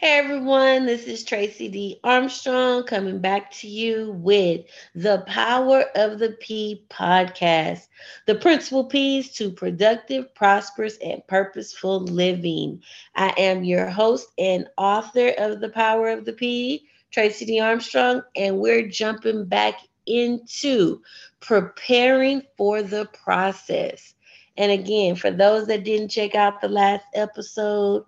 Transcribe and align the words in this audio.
Hey 0.00 0.16
everyone, 0.16 0.86
this 0.86 1.08
is 1.08 1.24
Tracey 1.24 1.66
D. 1.66 1.98
Armstrong 2.04 2.84
coming 2.84 3.18
back 3.18 3.50
to 3.54 3.66
you 3.66 4.12
with 4.12 4.64
the 4.94 5.24
Power 5.26 5.86
of 5.96 6.20
the 6.20 6.36
P 6.38 6.84
podcast, 6.88 7.88
the 8.26 8.36
principle 8.36 8.84
P's 8.84 9.32
to 9.32 9.50
productive, 9.50 10.32
prosperous, 10.36 10.98
and 10.98 11.26
purposeful 11.26 11.98
living. 12.04 12.80
I 13.16 13.34
am 13.36 13.64
your 13.64 13.90
host 13.90 14.28
and 14.38 14.68
author 14.76 15.30
of 15.30 15.60
the 15.60 15.70
Power 15.70 16.10
of 16.10 16.24
the 16.24 16.32
P, 16.32 16.86
Tracey 17.10 17.46
D. 17.46 17.58
Armstrong, 17.58 18.22
and 18.36 18.60
we're 18.60 18.86
jumping 18.86 19.46
back 19.46 19.80
into 20.06 21.02
preparing 21.40 22.42
for 22.56 22.84
the 22.84 23.06
process. 23.06 24.14
And 24.56 24.70
again, 24.70 25.16
for 25.16 25.32
those 25.32 25.66
that 25.66 25.82
didn't 25.82 26.10
check 26.10 26.36
out 26.36 26.60
the 26.60 26.68
last 26.68 27.04
episode, 27.14 28.04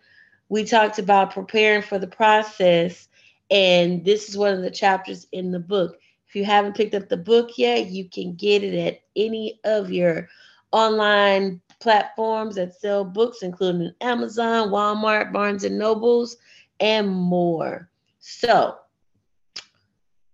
we 0.51 0.65
talked 0.65 0.99
about 0.99 1.33
preparing 1.33 1.81
for 1.81 1.99
the 1.99 2.09
process, 2.09 3.09
and 3.51 4.05
this 4.05 4.29
is 4.29 4.37
one 4.37 4.53
of 4.53 4.63
the 4.63 4.71
chapters 4.71 5.27
in 5.33 5.53
the 5.53 5.61
book. 5.61 5.99
If 6.29 6.35
you 6.35 6.45
haven't 6.45 6.77
picked 6.77 6.95
up 6.95 7.09
the 7.09 7.17
book 7.17 7.57
yet, 7.57 7.87
you 7.87 8.09
can 8.09 8.35
get 8.35 8.63
it 8.63 8.75
at 8.75 9.01
any 9.17 9.61
of 9.65 9.91
your 9.91 10.29
online 10.73 11.61
platforms 11.81 12.57
that 12.57 12.75
sell 12.75 13.05
books, 13.05 13.43
including 13.43 13.93
Amazon, 14.01 14.69
Walmart, 14.71 15.33
Barnes 15.33 15.65
and 15.65 15.79
Nobles, 15.79 16.37
and 16.81 17.09
more. 17.09 17.89
So, 18.19 18.77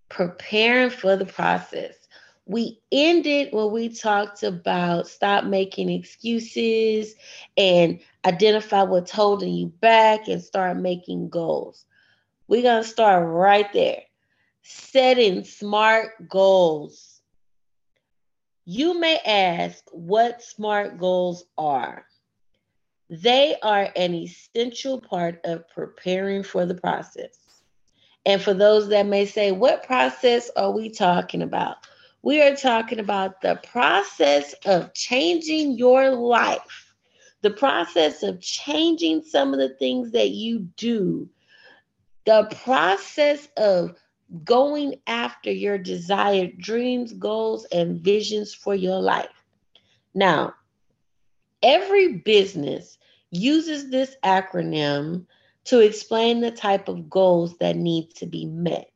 preparing 0.09 0.91
for 0.91 1.17
the 1.17 1.27
process. 1.27 1.95
We 2.47 2.81
ended 2.91 3.49
when 3.53 3.71
we 3.71 3.89
talked 3.91 4.45
about 4.45 5.09
stop 5.09 5.45
making 5.45 5.91
excuses 5.91 7.15
and 7.57 8.01
identify 8.27 8.83
what's 8.83 9.13
holding 9.13 9.55
you 9.55 9.67
back 9.67 10.27
and 10.27 10.43
start 10.43 10.77
making 10.77 11.29
goals. 11.29 11.85
We're 12.49 12.63
going 12.63 12.83
to 12.83 12.89
start 12.89 13.27
right 13.27 13.73
there. 13.73 14.03
Setting 14.63 15.45
smart 15.45 16.29
goals. 16.29 17.21
You 18.65 18.99
may 18.99 19.19
ask 19.19 19.85
what 19.93 20.43
SMART 20.43 20.99
goals 20.99 21.45
are. 21.57 22.05
They 23.09 23.55
are 23.63 23.89
an 23.95 24.13
essential 24.15 25.01
part 25.01 25.41
of 25.45 25.69
preparing 25.69 26.43
for 26.43 26.67
the 26.67 26.75
process. 26.75 27.39
And 28.25 28.43
for 28.43 28.55
those 28.55 28.89
that 28.89 29.07
may 29.07 29.25
say, 29.27 29.53
what 29.53 29.85
process 29.85 30.51
are 30.57 30.73
we 30.73 30.91
talking 30.91 31.43
about? 31.43 31.77
We 32.23 32.43
are 32.43 32.57
talking 32.57 32.99
about 32.99 33.41
the 33.41 33.61
process 33.71 34.53
of 34.65 34.93
changing 34.95 35.79
your 35.79 36.11
life 36.11 36.86
the 37.47 37.53
process 37.53 38.25
of 38.25 38.41
changing 38.41 39.23
some 39.23 39.53
of 39.53 39.61
the 39.61 39.69
things 39.69 40.11
that 40.11 40.31
you 40.31 40.59
do, 40.77 41.29
the 42.25 42.53
process 42.65 43.47
of 43.57 43.95
going 44.43 44.97
after 45.07 45.53
your 45.53 45.79
desired 45.79 46.59
dreams, 46.59 47.13
goals, 47.13 47.65
and 47.67 48.01
visions 48.01 48.53
for 48.53 48.75
your 48.75 48.99
life. 48.99 49.45
Now, 50.13 50.55
every 51.63 52.15
business 52.15 52.99
uses 53.31 53.91
this 53.91 54.17
acronym 54.25 55.27
to 55.67 55.79
explain 55.79 56.41
the 56.41 56.51
type 56.51 56.89
of 56.89 57.09
goals 57.09 57.57
that 57.59 57.77
need 57.77 58.13
to 58.17 58.27
be 58.27 58.45
met. 58.45 58.91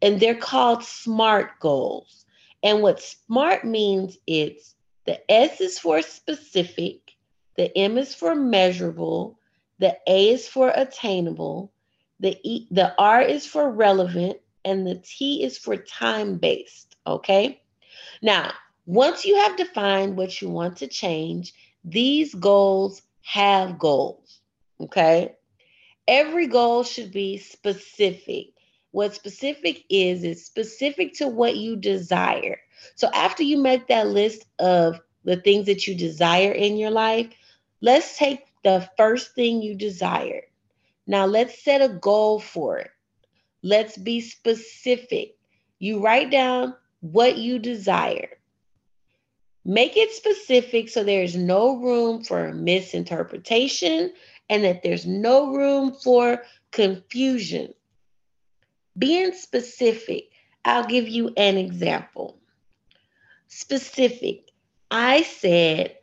And 0.00 0.20
they're 0.20 0.36
called 0.36 0.84
SMART 0.84 1.58
goals. 1.58 2.24
And 2.62 2.82
what 2.82 3.02
SMART 3.02 3.64
means 3.64 4.16
it's 4.28 4.76
the 5.06 5.28
S 5.28 5.60
is 5.60 5.76
for 5.76 6.02
specific, 6.02 7.05
the 7.56 7.76
M 7.76 7.98
is 7.98 8.14
for 8.14 8.34
measurable. 8.34 9.38
The 9.78 9.96
A 10.06 10.30
is 10.30 10.48
for 10.48 10.70
attainable. 10.74 11.72
The 12.20 12.38
E, 12.42 12.66
the 12.70 12.94
R 12.98 13.22
is 13.22 13.46
for 13.46 13.70
relevant, 13.70 14.38
and 14.64 14.86
the 14.86 14.96
T 14.96 15.42
is 15.44 15.58
for 15.58 15.76
time 15.76 16.38
based. 16.38 16.96
Okay. 17.06 17.62
Now, 18.22 18.52
once 18.86 19.24
you 19.24 19.36
have 19.36 19.56
defined 19.56 20.16
what 20.16 20.40
you 20.40 20.48
want 20.50 20.78
to 20.78 20.86
change, 20.88 21.54
these 21.84 22.34
goals 22.34 23.02
have 23.22 23.78
goals. 23.78 24.40
Okay. 24.80 25.34
every 26.08 26.46
goal 26.46 26.84
should 26.84 27.12
be 27.12 27.38
specific. 27.38 28.48
What 28.92 29.14
specific 29.14 29.84
is, 29.90 30.24
is 30.24 30.46
specific 30.46 31.14
to 31.14 31.28
what 31.28 31.56
you 31.56 31.76
desire. 31.76 32.58
So 32.94 33.08
after 33.12 33.42
you 33.42 33.58
make 33.58 33.88
that 33.88 34.08
list 34.08 34.46
of 34.58 35.00
the 35.24 35.36
things 35.36 35.66
that 35.66 35.86
you 35.86 35.94
desire 35.94 36.52
in 36.52 36.76
your 36.76 36.90
life, 36.90 37.28
let's 37.80 38.16
take 38.16 38.40
the 38.64 38.88
first 38.96 39.34
thing 39.34 39.62
you 39.62 39.74
desire. 39.74 40.42
Now 41.06 41.26
let's 41.26 41.62
set 41.62 41.82
a 41.82 41.88
goal 41.88 42.40
for 42.40 42.78
it. 42.78 42.90
Let's 43.62 43.96
be 43.96 44.20
specific. 44.20 45.36
You 45.78 46.04
write 46.04 46.30
down 46.30 46.74
what 47.00 47.38
you 47.38 47.58
desire. 47.58 48.28
Make 49.64 49.96
it 49.96 50.12
specific 50.12 50.88
so 50.88 51.02
there's 51.02 51.36
no 51.36 51.76
room 51.76 52.22
for 52.22 52.52
misinterpretation 52.52 54.12
and 54.48 54.64
that 54.64 54.82
there's 54.82 55.06
no 55.06 55.52
room 55.52 55.92
for 55.92 56.42
confusion. 56.70 57.74
Being 58.96 59.32
specific, 59.32 60.30
I'll 60.64 60.86
give 60.86 61.08
you 61.08 61.32
an 61.36 61.56
example. 61.56 62.38
Specific, 63.48 64.50
I 64.90 65.22
said 65.22 65.96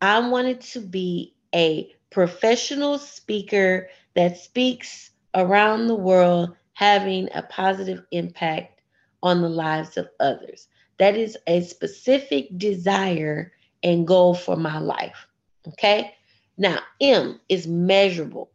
I 0.00 0.28
wanted 0.28 0.60
to 0.62 0.80
be 0.80 1.34
a 1.54 1.92
professional 2.10 2.98
speaker 2.98 3.88
that 4.14 4.38
speaks 4.38 5.10
around 5.34 5.86
the 5.86 5.94
world, 5.94 6.54
having 6.74 7.28
a 7.34 7.42
positive 7.42 8.04
impact 8.10 8.80
on 9.22 9.40
the 9.40 9.48
lives 9.48 9.96
of 9.96 10.08
others. 10.20 10.68
That 10.98 11.16
is 11.16 11.36
a 11.46 11.62
specific 11.62 12.56
desire 12.56 13.52
and 13.82 14.06
goal 14.06 14.34
for 14.34 14.56
my 14.56 14.78
life. 14.78 15.26
Okay. 15.68 16.14
Now, 16.58 16.80
M 17.00 17.40
is 17.48 17.66
measurable. 17.66 18.50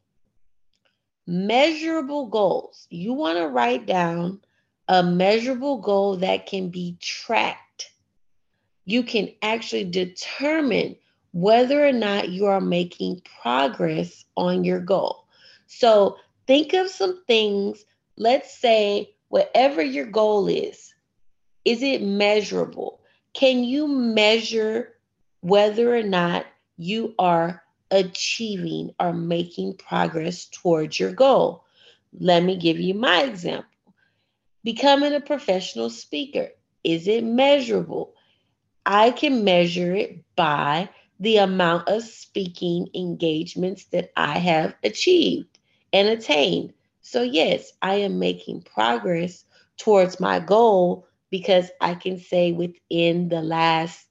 Measurable 1.27 2.27
goals. 2.27 2.87
You 2.89 3.13
want 3.13 3.37
to 3.37 3.47
write 3.47 3.85
down 3.85 4.41
a 4.87 5.03
measurable 5.03 5.77
goal 5.77 6.17
that 6.17 6.47
can 6.47 6.69
be 6.69 6.97
tracked. 6.99 7.91
You 8.85 9.03
can 9.03 9.29
actually 9.41 9.85
determine 9.85 10.95
whether 11.33 11.85
or 11.85 11.93
not 11.93 12.29
you 12.29 12.45
are 12.45 12.61
making 12.61 13.21
progress 13.41 14.25
on 14.35 14.63
your 14.63 14.79
goal. 14.79 15.25
So, 15.67 16.17
think 16.47 16.73
of 16.73 16.89
some 16.89 17.23
things. 17.25 17.85
Let's 18.17 18.53
say, 18.57 19.15
whatever 19.29 19.81
your 19.81 20.05
goal 20.05 20.47
is, 20.47 20.93
is 21.63 21.81
it 21.81 22.01
measurable? 22.01 23.01
Can 23.33 23.63
you 23.63 23.87
measure 23.87 24.93
whether 25.39 25.95
or 25.95 26.03
not 26.03 26.45
you 26.77 27.15
are 27.17 27.63
achieving 27.89 28.93
or 28.99 29.13
making 29.13 29.75
progress 29.77 30.45
towards 30.45 30.99
your 30.99 31.13
goal? 31.13 31.63
Let 32.19 32.43
me 32.43 32.57
give 32.57 32.79
you 32.79 32.93
my 32.93 33.23
example. 33.23 33.69
Becoming 34.63 35.13
a 35.13 35.21
professional 35.21 35.89
speaker, 35.89 36.49
is 36.83 37.07
it 37.07 37.23
measurable? 37.23 38.13
I 38.85 39.11
can 39.11 39.43
measure 39.43 39.95
it 39.95 40.23
by 40.35 40.89
the 41.21 41.37
amount 41.37 41.87
of 41.87 42.01
speaking 42.01 42.89
engagements 42.95 43.85
that 43.85 44.11
I 44.17 44.39
have 44.39 44.73
achieved 44.83 45.59
and 45.93 46.07
attained. 46.09 46.73
So, 47.01 47.21
yes, 47.21 47.73
I 47.81 47.95
am 47.95 48.17
making 48.17 48.63
progress 48.63 49.45
towards 49.77 50.19
my 50.19 50.39
goal 50.39 51.07
because 51.29 51.69
I 51.79 51.93
can 51.93 52.17
say 52.17 52.51
within 52.51 53.29
the 53.29 53.43
last 53.43 54.07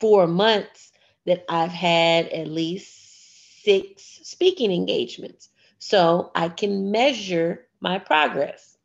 four 0.00 0.26
months 0.26 0.90
that 1.26 1.44
I've 1.50 1.70
had 1.70 2.28
at 2.28 2.48
least 2.48 3.62
six 3.62 4.20
speaking 4.22 4.72
engagements. 4.72 5.50
So 5.78 6.30
I 6.34 6.48
can 6.48 6.90
measure 6.90 7.66
my 7.80 7.98
progress. 7.98 8.78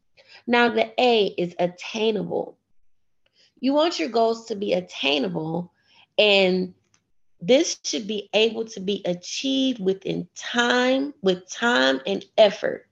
Now, 0.48 0.68
the 0.68 0.92
A 1.02 1.28
is 1.28 1.56
attainable. 1.60 2.58
You 3.62 3.74
want 3.74 4.00
your 4.00 4.10
goals 4.10 4.48
to 4.48 4.56
be 4.56 4.74
attainable, 4.74 5.72
and 6.18 6.74
this 7.42 7.80
should 7.84 8.08
be 8.08 8.30
able 8.34 8.66
to 8.66 8.80
be 8.80 9.02
achieved 9.06 9.80
within 9.80 10.28
time, 10.36 11.14
with 11.22 11.50
time 11.50 12.02
and 12.06 12.26
effort. 12.38 12.88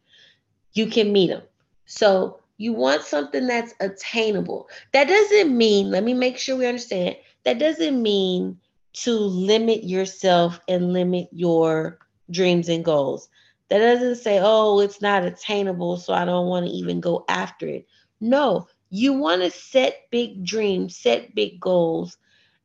You 0.73 0.87
can 0.87 1.11
meet 1.11 1.27
them. 1.27 1.41
So 1.85 2.39
you 2.57 2.73
want 2.73 3.03
something 3.03 3.47
that's 3.47 3.73
attainable. 3.79 4.69
That 4.93 5.07
doesn't 5.07 5.55
mean, 5.55 5.91
let 5.91 6.03
me 6.03 6.13
make 6.13 6.37
sure 6.37 6.55
we 6.55 6.65
understand, 6.65 7.17
that 7.43 7.59
doesn't 7.59 8.01
mean 8.01 8.57
to 8.93 9.11
limit 9.11 9.83
yourself 9.83 10.59
and 10.67 10.91
limit 10.93 11.29
your 11.31 11.99
dreams 12.31 12.67
and 12.69 12.83
goals. 12.83 13.29
That 13.69 13.79
doesn't 13.79 14.15
say, 14.15 14.39
oh, 14.41 14.79
it's 14.79 15.01
not 15.01 15.23
attainable, 15.23 15.97
so 15.97 16.13
I 16.13 16.25
don't 16.25 16.47
want 16.47 16.65
to 16.65 16.71
even 16.71 16.99
go 16.99 17.25
after 17.27 17.67
it. 17.67 17.85
No, 18.21 18.67
you 18.89 19.13
want 19.13 19.41
to 19.43 19.51
set 19.51 20.09
big 20.09 20.43
dreams, 20.43 20.97
set 20.97 21.35
big 21.35 21.59
goals, 21.59 22.17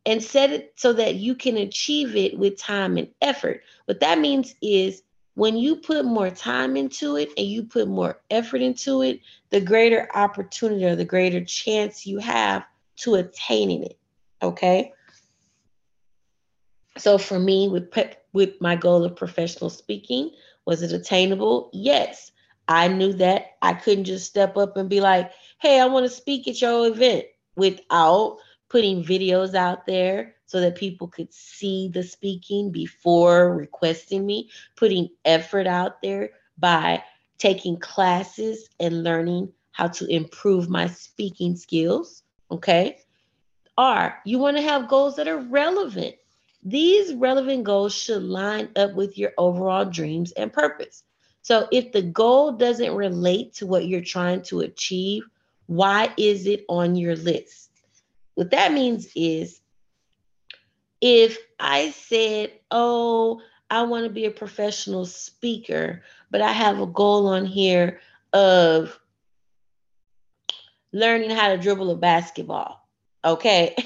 and 0.04 0.22
set 0.22 0.50
it 0.50 0.72
so 0.76 0.92
that 0.92 1.16
you 1.16 1.34
can 1.34 1.56
achieve 1.56 2.16
it 2.16 2.38
with 2.38 2.58
time 2.58 2.96
and 2.96 3.08
effort. 3.20 3.62
What 3.86 4.00
that 4.00 4.18
means 4.18 4.54
is 4.60 5.02
when 5.34 5.56
you 5.56 5.76
put 5.76 6.04
more 6.04 6.30
time 6.30 6.76
into 6.76 7.16
it 7.16 7.30
and 7.36 7.46
you 7.46 7.62
put 7.62 7.88
more 7.88 8.20
effort 8.30 8.60
into 8.60 9.02
it, 9.02 9.20
the 9.50 9.60
greater 9.60 10.08
opportunity 10.14 10.84
or 10.84 10.96
the 10.96 11.04
greater 11.04 11.44
chance 11.44 12.06
you 12.06 12.18
have 12.18 12.64
to 12.96 13.14
attaining 13.14 13.84
it. 13.84 13.98
Okay. 14.42 14.92
So 16.98 17.16
for 17.16 17.38
me, 17.38 17.68
with 17.68 17.88
with 18.32 18.60
my 18.60 18.76
goal 18.76 19.04
of 19.04 19.16
professional 19.16 19.70
speaking, 19.70 20.30
was 20.66 20.82
it 20.82 20.92
attainable? 20.92 21.70
Yes. 21.72 22.32
I 22.68 22.88
knew 22.88 23.12
that 23.14 23.56
I 23.62 23.72
couldn't 23.74 24.04
just 24.04 24.26
step 24.26 24.56
up 24.56 24.76
and 24.76 24.88
be 24.88 25.00
like, 25.00 25.32
"Hey, 25.60 25.80
I 25.80 25.86
want 25.86 26.04
to 26.06 26.10
speak 26.10 26.46
at 26.46 26.60
your 26.60 26.86
event," 26.86 27.24
without 27.56 28.38
putting 28.72 29.04
videos 29.04 29.54
out 29.54 29.84
there 29.84 30.34
so 30.46 30.58
that 30.58 30.74
people 30.74 31.06
could 31.06 31.30
see 31.30 31.90
the 31.92 32.02
speaking 32.02 32.72
before 32.72 33.54
requesting 33.54 34.24
me, 34.24 34.48
putting 34.76 35.10
effort 35.26 35.66
out 35.66 36.00
there 36.00 36.30
by 36.56 37.04
taking 37.36 37.78
classes 37.78 38.70
and 38.80 39.04
learning 39.04 39.52
how 39.72 39.88
to 39.88 40.06
improve 40.06 40.70
my 40.70 40.86
speaking 40.86 41.54
skills. 41.54 42.22
Okay. 42.50 42.96
R, 43.76 44.18
you 44.24 44.38
want 44.38 44.56
to 44.56 44.62
have 44.62 44.88
goals 44.88 45.16
that 45.16 45.28
are 45.28 45.40
relevant. 45.40 46.14
These 46.62 47.12
relevant 47.12 47.64
goals 47.64 47.94
should 47.94 48.22
line 48.22 48.70
up 48.76 48.94
with 48.94 49.18
your 49.18 49.32
overall 49.36 49.84
dreams 49.84 50.32
and 50.32 50.50
purpose. 50.50 51.02
So 51.42 51.68
if 51.72 51.92
the 51.92 52.02
goal 52.02 52.52
doesn't 52.52 52.94
relate 52.94 53.52
to 53.54 53.66
what 53.66 53.86
you're 53.86 54.00
trying 54.00 54.40
to 54.44 54.60
achieve, 54.60 55.24
why 55.66 56.14
is 56.16 56.46
it 56.46 56.64
on 56.70 56.96
your 56.96 57.16
list? 57.16 57.71
What 58.42 58.50
that 58.50 58.72
means 58.72 59.06
is 59.14 59.60
if 61.00 61.38
I 61.60 61.92
said, 61.92 62.50
oh, 62.72 63.40
I 63.70 63.82
want 63.82 64.02
to 64.02 64.10
be 64.10 64.24
a 64.24 64.32
professional 64.32 65.06
speaker, 65.06 66.02
but 66.28 66.42
I 66.42 66.50
have 66.50 66.80
a 66.80 66.86
goal 66.86 67.28
on 67.28 67.46
here 67.46 68.00
of 68.32 68.98
learning 70.92 71.30
how 71.30 71.50
to 71.50 71.56
dribble 71.56 71.92
a 71.92 71.96
basketball. 71.96 72.84
Okay. 73.24 73.76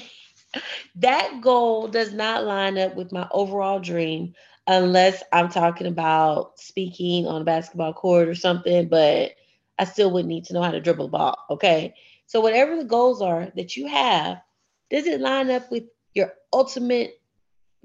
that 0.95 1.39
goal 1.39 1.87
does 1.87 2.13
not 2.13 2.43
line 2.43 2.79
up 2.79 2.95
with 2.95 3.11
my 3.11 3.27
overall 3.29 3.79
dream 3.79 4.33
unless 4.65 5.21
I'm 5.31 5.49
talking 5.49 5.85
about 5.85 6.59
speaking 6.59 7.27
on 7.27 7.43
a 7.43 7.45
basketball 7.45 7.93
court 7.93 8.27
or 8.27 8.33
something, 8.33 8.87
but 8.87 9.33
I 9.77 9.83
still 9.83 10.09
would 10.13 10.25
need 10.25 10.45
to 10.45 10.53
know 10.55 10.63
how 10.63 10.71
to 10.71 10.81
dribble 10.81 11.05
a 11.05 11.09
ball. 11.09 11.37
Okay. 11.51 11.93
So, 12.27 12.41
whatever 12.41 12.75
the 12.75 12.83
goals 12.83 13.21
are 13.21 13.51
that 13.55 13.77
you 13.77 13.87
have, 13.87 14.41
does 14.89 15.05
it 15.05 15.21
line 15.21 15.49
up 15.49 15.69
with 15.71 15.83
your 16.13 16.33
ultimate 16.53 17.19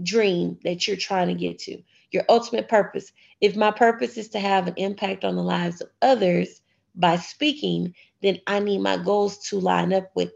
dream 0.03 0.59
that 0.65 0.87
you're 0.87 0.97
trying 0.97 1.29
to 1.29 1.35
get 1.35 1.59
to, 1.61 1.83
your 2.11 2.25
ultimate 2.29 2.69
purpose. 2.69 3.13
If 3.41 3.57
my 3.57 3.71
purpose 3.71 4.17
is 4.17 4.29
to 4.31 4.41
have 4.41 4.67
an 4.67 4.75
impact 4.77 5.25
on 5.25 5.37
the 5.37 5.43
lives 5.43 5.81
of 5.81 5.91
others 6.01 6.61
by 6.95 7.17
speaking, 7.17 7.95
then 8.23 8.41
I 8.47 8.61
need 8.61 8.79
my 8.79 8.97
goals 8.97 9.39
to 9.49 9.61
line 9.61 9.93
up 9.93 10.11
with 10.15 10.33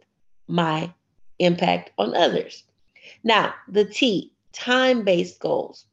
my 0.49 0.93
impact 1.39 1.91
on 1.99 2.15
others. 2.15 2.65
Now, 3.23 3.55
the 3.69 3.85
T, 3.85 4.33
time 4.53 5.05
based 5.05 5.39
goals. 5.39 5.87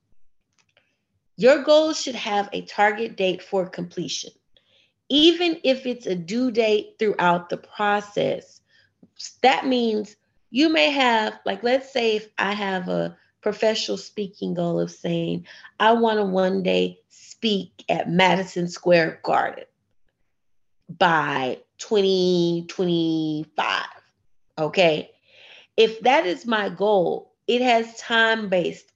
Your 1.35 1.63
goals 1.63 1.99
should 1.99 2.15
have 2.15 2.49
a 2.53 2.61
target 2.61 3.17
date 3.17 3.41
for 3.41 3.67
completion. 3.67 4.31
Even 5.09 5.59
if 5.63 5.85
it's 5.85 6.05
a 6.05 6.15
due 6.15 6.51
date 6.51 6.95
throughout 6.97 7.49
the 7.49 7.57
process, 7.57 8.61
that 9.41 9.65
means 9.65 10.15
you 10.53 10.69
may 10.69 10.89
have, 10.91 11.39
like, 11.47 11.63
let's 11.63 11.91
say 11.91 12.15
if 12.15 12.29
I 12.37 12.53
have 12.53 12.87
a 12.87 13.17
professional 13.41 13.97
speaking 13.97 14.53
goal 14.53 14.79
of 14.79 14.91
saying, 14.91 15.47
I 15.79 15.93
want 15.93 16.19
to 16.19 16.25
one 16.25 16.61
day 16.61 16.99
speak 17.09 17.83
at 17.89 18.11
Madison 18.11 18.67
Square 18.67 19.21
Garden 19.23 19.63
by 20.87 21.57
2025. 21.79 23.85
Okay. 24.59 25.09
If 25.75 26.01
that 26.01 26.27
is 26.27 26.45
my 26.45 26.69
goal, 26.69 27.33
it 27.47 27.63
has 27.63 27.97
time 27.97 28.47
based. 28.47 28.91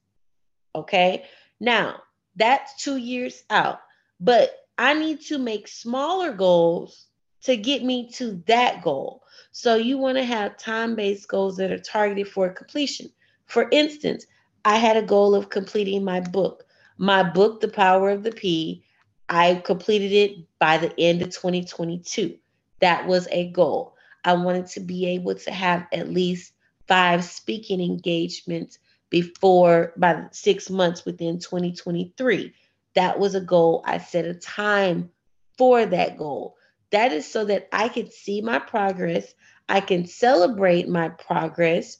Okay. 0.75 1.25
Now, 1.59 2.03
That's 2.35 2.83
two 2.83 2.97
years 2.97 3.41
out. 3.49 3.79
But 4.19 4.51
I 4.77 4.93
need 4.93 5.21
to 5.21 5.39
make 5.39 5.67
smaller 5.67 6.33
goals 6.33 7.06
to 7.43 7.55
get 7.55 7.83
me 7.83 8.09
to 8.11 8.41
that 8.47 8.81
goal. 8.81 9.23
So 9.51 9.75
you 9.75 9.97
want 9.97 10.17
to 10.17 10.23
have 10.23 10.57
time 10.57 10.95
based 10.95 11.27
goals 11.27 11.57
that 11.57 11.71
are 11.71 11.79
targeted 11.79 12.27
for 12.27 12.49
completion. 12.49 13.09
For 13.45 13.67
instance, 13.71 14.25
I 14.65 14.77
had 14.77 14.97
a 14.97 15.01
goal 15.01 15.33
of 15.33 15.49
completing 15.49 16.03
my 16.03 16.19
book. 16.19 16.65
My 16.97 17.23
book, 17.23 17.61
The 17.61 17.67
Power 17.67 18.09
of 18.09 18.23
the 18.23 18.31
P, 18.31 18.83
I 19.29 19.55
completed 19.65 20.11
it 20.11 20.59
by 20.59 20.77
the 20.77 20.93
end 20.99 21.21
of 21.21 21.29
2022. 21.29 22.37
That 22.79 23.07
was 23.07 23.27
a 23.31 23.49
goal. 23.51 23.95
I 24.23 24.33
wanted 24.33 24.67
to 24.67 24.79
be 24.79 25.05
able 25.07 25.35
to 25.35 25.51
have 25.51 25.87
at 25.93 26.09
least 26.09 26.53
five 26.87 27.23
speaking 27.23 27.81
engagements 27.81 28.79
before 29.09 29.93
by 29.97 30.25
six 30.31 30.69
months 30.69 31.05
within 31.05 31.39
2023. 31.39 32.53
That 32.95 33.19
was 33.19 33.35
a 33.35 33.41
goal. 33.41 33.83
I 33.85 33.99
set 33.99 34.25
a 34.25 34.33
time 34.33 35.09
for 35.57 35.85
that 35.85 36.17
goal. 36.17 36.56
That 36.91 37.11
is 37.11 37.29
so 37.29 37.45
that 37.45 37.67
I 37.71 37.89
can 37.89 38.09
see 38.09 38.41
my 38.41 38.59
progress. 38.59 39.33
I 39.69 39.81
can 39.81 40.05
celebrate 40.05 40.87
my 40.87 41.09
progress 41.09 41.97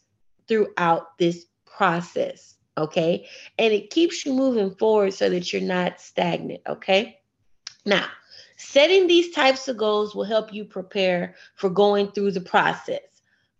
throughout 0.48 1.18
this 1.18 1.46
process. 1.66 2.56
Okay. 2.78 3.28
And 3.58 3.74
it 3.74 3.90
keeps 3.90 4.26
you 4.26 4.34
moving 4.34 4.72
forward 4.76 5.14
so 5.14 5.30
that 5.30 5.52
you're 5.52 5.62
not 5.62 6.00
stagnant. 6.00 6.62
Okay. 6.68 7.20
Now, 7.86 8.08
setting 8.58 9.08
these 9.08 9.34
types 9.34 9.68
of 9.68 9.78
goals 9.78 10.16
will 10.16 10.26
help 10.26 10.54
you 10.54 10.66
prepare 10.66 11.36
for 11.56 11.70
going 11.70 12.12
through 12.12 12.32
the 12.32 12.42
process. 12.42 13.02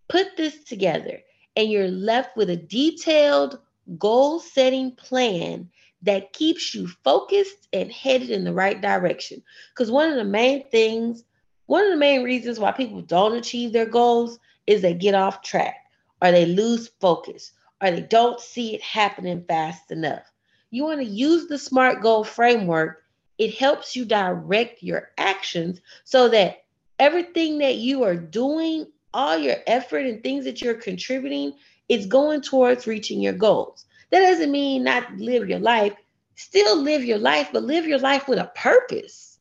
Put 0.08 0.38
this 0.38 0.64
together, 0.64 1.22
and 1.56 1.70
you're 1.70 1.90
left 1.90 2.38
with 2.38 2.50
a 2.50 2.56
detailed 2.56 3.60
goal 3.98 4.40
setting 4.40 4.92
plan 4.96 5.70
that 6.04 6.34
keeps 6.34 6.74
you 6.76 6.88
focused 7.04 7.68
and 7.74 7.92
headed 7.92 8.30
in 8.30 8.44
the 8.44 8.54
right 8.54 8.82
direction. 8.82 9.42
Because 9.74 9.92
one 9.92 10.10
of 10.10 10.16
the 10.16 10.24
main 10.24 10.68
things, 10.70 11.24
one 11.66 11.84
of 11.84 11.90
the 11.90 11.98
main 11.98 12.24
reasons 12.24 12.60
why 12.60 12.72
people 12.72 13.02
don't 13.02 13.36
achieve 13.36 13.74
their 13.74 13.86
goals 13.86 14.40
is 14.68 14.82
they 14.82 14.94
get 14.94 15.16
off 15.16 15.42
track 15.42 15.76
or 16.22 16.32
they 16.32 16.46
lose 16.46 16.90
focus 17.00 17.52
or 17.82 17.92
they 17.92 18.02
don't 18.02 18.40
see 18.40 18.76
it 18.76 18.82
happening 18.82 19.44
fast 19.48 19.92
enough. 19.92 20.32
You 20.70 20.84
want 20.84 21.00
to 21.00 21.06
use 21.06 21.48
the 21.48 21.58
SMART 21.58 22.02
goal 22.02 22.24
framework. 22.24 23.04
It 23.38 23.56
helps 23.56 23.96
you 23.96 24.06
direct 24.06 24.84
your 24.84 25.12
actions 25.18 25.80
so 26.04 26.28
that 26.30 26.64
everything 27.00 27.60
that 27.60 27.76
you 27.76 28.04
are 28.04 28.16
doing, 28.16 28.88
all 29.14 29.38
your 29.38 29.58
effort 29.66 30.06
and 30.06 30.22
things 30.22 30.46
that 30.46 30.62
you're 30.62 30.74
contributing, 30.76 31.54
is 31.88 32.06
going 32.06 32.42
towards 32.42 32.88
reaching 32.88 33.22
your 33.22 33.34
goals. 33.34 33.86
That 34.12 34.22
doesn't 34.22 34.52
mean 34.52 34.84
not 34.84 35.18
live 35.18 35.50
your 35.50 35.60
life. 35.60 35.94
Still 36.36 36.82
live 36.82 37.04
your 37.04 37.18
life, 37.18 37.50
but 37.52 37.64
live 37.64 37.86
your 37.86 38.00
life 38.00 38.28
with 38.28 38.40
a 38.40 38.52
purpose. 38.56 39.40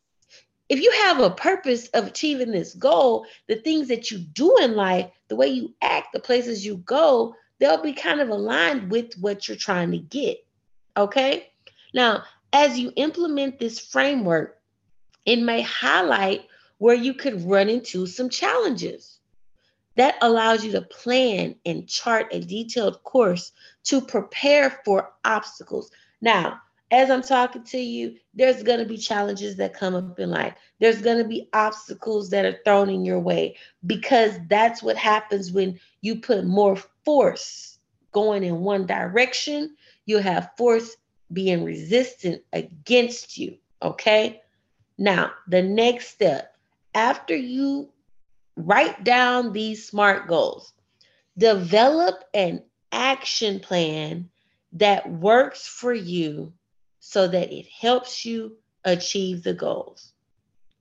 If 0.68 0.80
you 0.80 0.90
have 1.02 1.20
a 1.20 1.30
purpose 1.30 1.88
of 1.88 2.06
achieving 2.06 2.50
this 2.50 2.74
goal, 2.74 3.26
the 3.46 3.56
things 3.56 3.88
that 3.88 4.10
you 4.10 4.18
do 4.18 4.56
in 4.58 4.74
life, 4.74 5.10
the 5.28 5.36
way 5.36 5.48
you 5.48 5.74
act, 5.82 6.12
the 6.12 6.18
places 6.18 6.66
you 6.66 6.78
go, 6.78 7.34
they'll 7.58 7.82
be 7.82 7.92
kind 7.92 8.20
of 8.20 8.30
aligned 8.30 8.90
with 8.90 9.14
what 9.20 9.46
you're 9.46 9.56
trying 9.56 9.92
to 9.92 9.98
get. 9.98 10.44
Okay. 10.96 11.52
Now, 11.94 12.24
as 12.52 12.78
you 12.78 12.92
implement 12.96 13.58
this 13.58 13.78
framework, 13.78 14.58
it 15.24 15.36
may 15.36 15.60
highlight 15.62 16.46
where 16.78 16.94
you 16.94 17.14
could 17.14 17.44
run 17.44 17.68
into 17.68 18.06
some 18.06 18.28
challenges. 18.28 19.18
That 19.96 20.16
allows 20.20 20.64
you 20.64 20.72
to 20.72 20.82
plan 20.82 21.56
and 21.64 21.88
chart 21.88 22.28
a 22.30 22.40
detailed 22.40 23.02
course 23.02 23.52
to 23.84 24.00
prepare 24.00 24.80
for 24.84 25.12
obstacles. 25.24 25.90
Now, 26.20 26.60
as 26.90 27.10
I'm 27.10 27.22
talking 27.22 27.64
to 27.64 27.78
you, 27.78 28.16
there's 28.34 28.62
going 28.62 28.78
to 28.78 28.84
be 28.84 28.96
challenges 28.96 29.56
that 29.56 29.74
come 29.74 29.94
up 29.94 30.20
in 30.20 30.30
life. 30.30 30.54
There's 30.78 31.02
going 31.02 31.18
to 31.18 31.28
be 31.28 31.48
obstacles 31.52 32.30
that 32.30 32.44
are 32.44 32.60
thrown 32.64 32.90
in 32.90 33.04
your 33.04 33.18
way 33.18 33.56
because 33.86 34.38
that's 34.48 34.82
what 34.82 34.96
happens 34.96 35.50
when 35.50 35.80
you 36.00 36.20
put 36.20 36.44
more 36.44 36.76
force 37.04 37.78
going 38.12 38.44
in 38.44 38.60
one 38.60 38.86
direction. 38.86 39.76
You'll 40.04 40.22
have 40.22 40.50
force 40.56 40.96
being 41.32 41.64
resistant 41.64 42.42
against 42.52 43.36
you. 43.36 43.56
Okay. 43.82 44.42
Now, 44.96 45.32
the 45.48 45.62
next 45.62 46.08
step 46.08 46.54
after 46.94 47.34
you 47.34 47.90
write 48.56 49.04
down 49.04 49.52
these 49.52 49.86
SMART 49.86 50.26
goals, 50.26 50.72
develop 51.36 52.24
an 52.34 52.62
action 52.90 53.60
plan 53.60 54.30
that 54.72 55.08
works 55.10 55.66
for 55.66 55.92
you 55.92 56.52
so 57.00 57.28
that 57.28 57.52
it 57.52 57.66
helps 57.66 58.24
you 58.24 58.56
achieve 58.84 59.42
the 59.42 59.54
goals. 59.54 60.12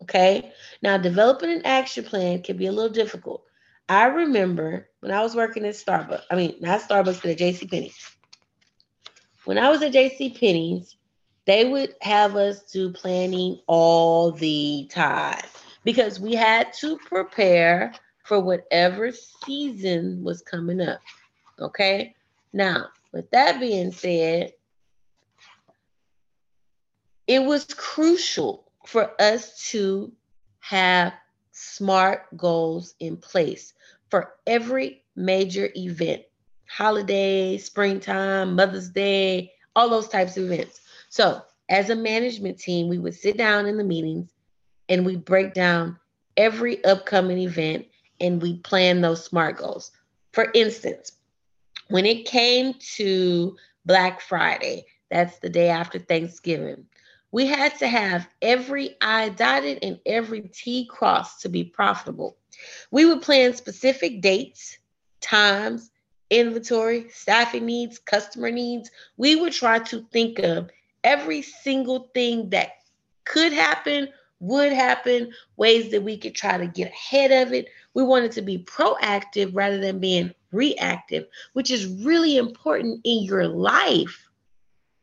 Okay. 0.02 0.52
Now, 0.82 0.98
developing 0.98 1.52
an 1.52 1.66
action 1.66 2.04
plan 2.04 2.42
can 2.42 2.58
be 2.58 2.68
a 2.68 2.72
little 2.72 2.92
difficult. 2.92 3.44
I 3.88 4.06
remember 4.06 4.90
when 5.00 5.12
I 5.12 5.22
was 5.22 5.36
working 5.36 5.66
at 5.66 5.76
Starbucks, 5.76 6.24
I 6.32 6.36
mean, 6.36 6.56
not 6.60 6.82
Starbucks, 6.82 7.22
but 7.22 7.32
at 7.32 7.38
JC 7.38 7.70
Penney's. 7.70 8.12
When 9.46 9.60
I 9.60 9.70
was 9.70 9.82
at 9.84 9.94
JC 9.94 10.40
Penney's, 10.40 10.98
they 11.46 11.66
would 11.66 11.94
have 12.02 12.36
us 12.36 12.64
do 12.72 12.92
planning 12.92 13.60
all 13.68 14.32
the 14.32 14.90
time 14.92 15.46
because 15.86 16.20
we 16.20 16.34
had 16.34 16.74
to 16.74 16.98
prepare 16.98 17.94
for 18.26 18.42
whatever 18.42 19.12
season 19.46 20.22
was 20.24 20.42
coming 20.42 20.82
up. 20.82 21.00
Okay. 21.60 22.16
Now, 22.52 22.88
with 23.14 23.30
that 23.32 23.60
being 23.62 23.92
said, 23.92 24.52
it 27.28 27.42
was 27.42 27.66
crucial 27.66 28.70
for 28.86 29.12
us 29.22 29.70
to 29.70 30.12
have 30.60 31.14
smart 31.52 32.26
goals 32.36 32.96
in 33.00 33.16
place 33.16 33.74
for 34.10 34.34
every 34.46 35.04
major 35.16 35.70
event 35.76 36.24
holiday, 36.68 37.58
springtime, 37.58 38.56
Mother's 38.56 38.90
Day, 38.90 39.52
all 39.76 39.88
those 39.88 40.08
types 40.08 40.36
of 40.36 40.52
events. 40.52 40.82
So, 41.10 41.42
as 41.70 41.90
a 41.90 41.96
management 41.96 42.60
team, 42.60 42.88
we 42.88 42.98
would 42.98 43.14
sit 43.14 43.38
down 43.38 43.66
in 43.66 43.78
the 43.78 43.84
meetings 43.84 44.35
and 44.90 45.06
we 45.06 45.16
break 45.16 45.54
down 45.54 45.98
every 46.38 46.84
upcoming 46.84 47.40
event 47.40 47.86
and 48.20 48.42
we 48.42 48.58
plan 48.58 49.02
those 49.02 49.26
SMART 49.26 49.58
goals. 49.58 49.92
For 50.32 50.52
instance, 50.54 51.14
when 51.88 52.06
it 52.06 52.26
came 52.26 52.74
to 52.96 53.56
Black 53.86 54.22
Friday, 54.22 54.86
that's 55.10 55.40
the 55.40 55.50
day 55.50 55.70
after 55.70 56.00
Thanksgiving, 56.00 56.86
we 57.32 57.46
had 57.46 57.78
to 57.80 57.88
have 57.88 58.28
every 58.42 58.96
I 59.02 59.30
dotted 59.30 59.80
and 59.84 60.00
every 60.06 60.42
T 60.42 60.86
crossed 60.90 61.42
to 61.42 61.50
be 61.50 61.64
profitable. 61.64 62.38
We 62.92 63.06
would 63.06 63.22
plan 63.22 63.54
specific 63.54 64.22
dates, 64.22 64.78
times, 65.22 65.92
inventory, 66.30 67.08
staffing 67.10 67.66
needs, 67.66 68.00
customer 68.00 68.52
needs. 68.52 68.90
We 69.18 69.36
would 69.36 69.54
try 69.54 69.80
to 69.80 70.06
think 70.12 70.40
of 70.40 70.70
every 71.04 71.42
single 71.42 72.10
thing 72.14 72.50
that 72.50 72.70
could 73.26 73.54
happen, 73.54 74.10
would 74.40 74.72
happen, 74.74 75.32
ways 75.58 75.92
that 75.92 76.04
we 76.04 76.18
could 76.18 76.36
try 76.36 76.58
to 76.58 76.68
get 76.68 76.92
ahead 76.92 77.32
of 77.32 77.54
it. 77.54 77.68
We 77.94 78.04
wanted 78.04 78.32
to 78.34 78.42
be 78.42 78.60
proactive 78.60 79.52
rather 79.54 79.80
than 79.80 80.00
being 80.00 80.34
reactive, 80.52 81.28
which 81.54 81.72
is 81.72 81.88
really 82.04 82.38
important 82.38 83.02
in 83.04 83.24
your 83.24 83.48
life. 83.48 84.28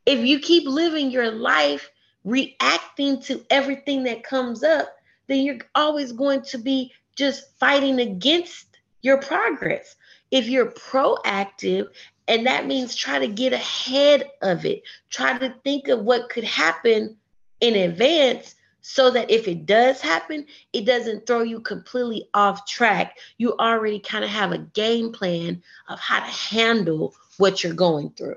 If 0.06 0.24
you 0.24 0.40
keep 0.40 0.66
living 0.66 1.10
your 1.10 1.30
life 1.30 1.90
reacting 2.24 3.20
to 3.22 3.44
everything 3.50 4.04
that 4.04 4.24
comes 4.24 4.62
up, 4.62 4.94
then 5.28 5.40
you're 5.40 5.58
always 5.74 6.12
going 6.12 6.42
to 6.42 6.58
be 6.58 6.92
just 7.16 7.56
fighting 7.58 8.00
against 8.00 8.78
your 9.02 9.18
progress. 9.18 9.96
If 10.30 10.48
you're 10.48 10.72
proactive, 10.72 11.88
and 12.28 12.46
that 12.46 12.66
means 12.66 12.94
try 12.94 13.18
to 13.18 13.28
get 13.28 13.52
ahead 13.52 14.30
of 14.42 14.64
it, 14.64 14.82
try 15.10 15.36
to 15.38 15.54
think 15.64 15.88
of 15.88 16.00
what 16.00 16.30
could 16.30 16.44
happen 16.44 17.16
in 17.60 17.74
advance 17.74 18.54
so 18.82 19.10
that 19.10 19.30
if 19.30 19.48
it 19.48 19.64
does 19.64 20.00
happen, 20.00 20.44
it 20.72 20.84
doesn't 20.84 21.26
throw 21.26 21.42
you 21.42 21.60
completely 21.60 22.28
off 22.34 22.66
track. 22.66 23.16
You 23.38 23.56
already 23.58 24.00
kind 24.00 24.24
of 24.24 24.30
have 24.30 24.52
a 24.52 24.58
game 24.58 25.12
plan 25.12 25.62
of 25.88 25.98
how 26.00 26.18
to 26.18 26.26
handle 26.26 27.14
what 27.38 27.62
you're 27.62 27.74
going 27.74 28.10
through. 28.10 28.36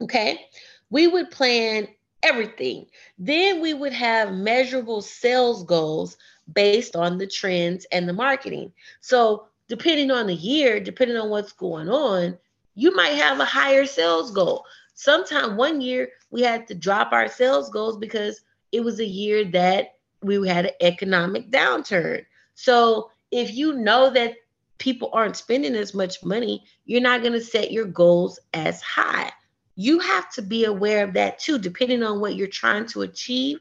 Okay. 0.00 0.46
We 0.90 1.08
would 1.08 1.32
plan 1.32 1.88
everything. 2.22 2.86
Then 3.18 3.60
we 3.60 3.74
would 3.74 3.92
have 3.92 4.32
measurable 4.32 5.02
sales 5.02 5.64
goals 5.64 6.16
based 6.52 6.94
on 6.94 7.18
the 7.18 7.26
trends 7.26 7.86
and 7.90 8.08
the 8.08 8.12
marketing. 8.12 8.72
So, 9.00 9.46
depending 9.68 10.12
on 10.12 10.28
the 10.28 10.34
year, 10.34 10.78
depending 10.78 11.16
on 11.16 11.28
what's 11.28 11.52
going 11.52 11.88
on, 11.88 12.38
you 12.76 12.94
might 12.94 13.14
have 13.14 13.40
a 13.40 13.44
higher 13.44 13.84
sales 13.84 14.30
goal. 14.30 14.64
Sometime 14.94 15.56
one 15.56 15.80
year 15.80 16.10
we 16.30 16.42
had 16.42 16.68
to 16.68 16.74
drop 16.74 17.12
our 17.12 17.28
sales 17.28 17.68
goals 17.70 17.96
because 17.96 18.42
it 18.72 18.84
was 18.84 19.00
a 19.00 19.06
year 19.06 19.44
that 19.52 19.94
we 20.22 20.46
had 20.48 20.66
an 20.66 20.72
economic 20.80 21.50
downturn. 21.50 22.24
So, 22.54 23.10
if 23.30 23.54
you 23.54 23.74
know 23.74 24.10
that 24.10 24.34
people 24.78 25.10
aren't 25.12 25.36
spending 25.36 25.74
as 25.74 25.94
much 25.94 26.24
money, 26.24 26.64
you're 26.84 27.00
not 27.00 27.20
going 27.22 27.32
to 27.32 27.40
set 27.40 27.72
your 27.72 27.86
goals 27.86 28.38
as 28.54 28.80
high. 28.82 29.30
you 29.78 29.98
have 29.98 30.30
to 30.32 30.40
be 30.42 30.64
aware 30.64 31.04
of 31.04 31.12
that 31.12 31.38
too, 31.38 31.58
depending 31.58 32.02
on 32.02 32.18
what 32.18 32.34
you're 32.34 32.46
trying 32.46 32.86
to 32.86 33.02
achieve. 33.02 33.58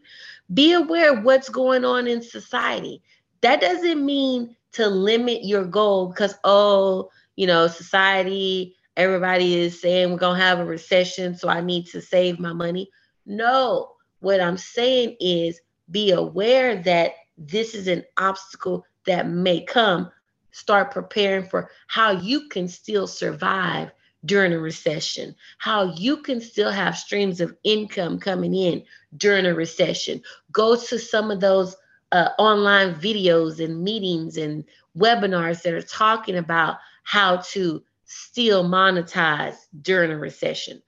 Be 0.53 0.71
aware 0.73 1.11
of 1.17 1.23
what's 1.25 1.49
going 1.49 1.83
on 1.83 2.07
in 2.07 2.21
society. 2.21 3.03
That 3.41 3.59
doesn't 3.59 4.03
mean 4.03 4.55
to 4.73 4.87
limit 4.87 5.43
your 5.43 5.65
goal 5.65 6.07
because, 6.07 6.35
oh, 6.43 7.09
you 7.35 7.47
know, 7.47 7.67
society, 7.67 8.75
everybody 8.95 9.59
is 9.59 9.79
saying 9.81 10.11
we're 10.11 10.17
going 10.17 10.39
to 10.39 10.45
have 10.45 10.59
a 10.59 10.65
recession, 10.65 11.35
so 11.35 11.49
I 11.49 11.59
need 11.61 11.87
to 11.87 12.01
save 12.01 12.39
my 12.39 12.53
money. 12.53 12.89
No, 13.25 13.94
what 14.25 14.41
I'm 14.41 14.57
saying 14.57 15.17
is 15.19 15.61
be 15.91 16.09
aware 16.09 16.81
that 16.81 17.11
this 17.37 17.75
is 17.75 17.87
an 17.87 18.03
obstacle 18.17 18.83
that 19.05 19.29
may 19.29 19.61
come. 19.63 20.09
Start 20.49 20.89
preparing 20.89 21.47
for 21.47 21.69
how 21.85 22.09
you 22.09 22.49
can 22.49 22.67
still 22.67 23.05
survive 23.05 23.91
during 24.25 24.51
a 24.51 24.57
recession, 24.57 25.35
how 25.59 25.93
you 25.93 26.17
can 26.23 26.41
still 26.41 26.71
have 26.71 26.97
streams 26.97 27.39
of 27.39 27.55
income 27.63 28.17
coming 28.17 28.55
in 28.55 28.83
during 29.15 29.45
a 29.45 29.53
recession. 29.53 30.23
Go 30.51 30.75
to 30.75 30.97
some 30.97 31.29
of 31.29 31.39
those 31.39 31.75
uh, 32.11 32.29
online 32.39 32.95
videos 32.95 33.63
and 33.63 33.83
meetings 33.83 34.37
and 34.37 34.63
webinars 34.97 35.61
that 35.61 35.73
are 35.75 35.83
talking 35.83 36.37
about 36.37 36.77
how 37.03 37.37
to 37.51 37.83
still 38.05 38.63
monetize 38.63 39.67
during 39.83 40.09
a 40.09 40.17
recession. 40.17 40.81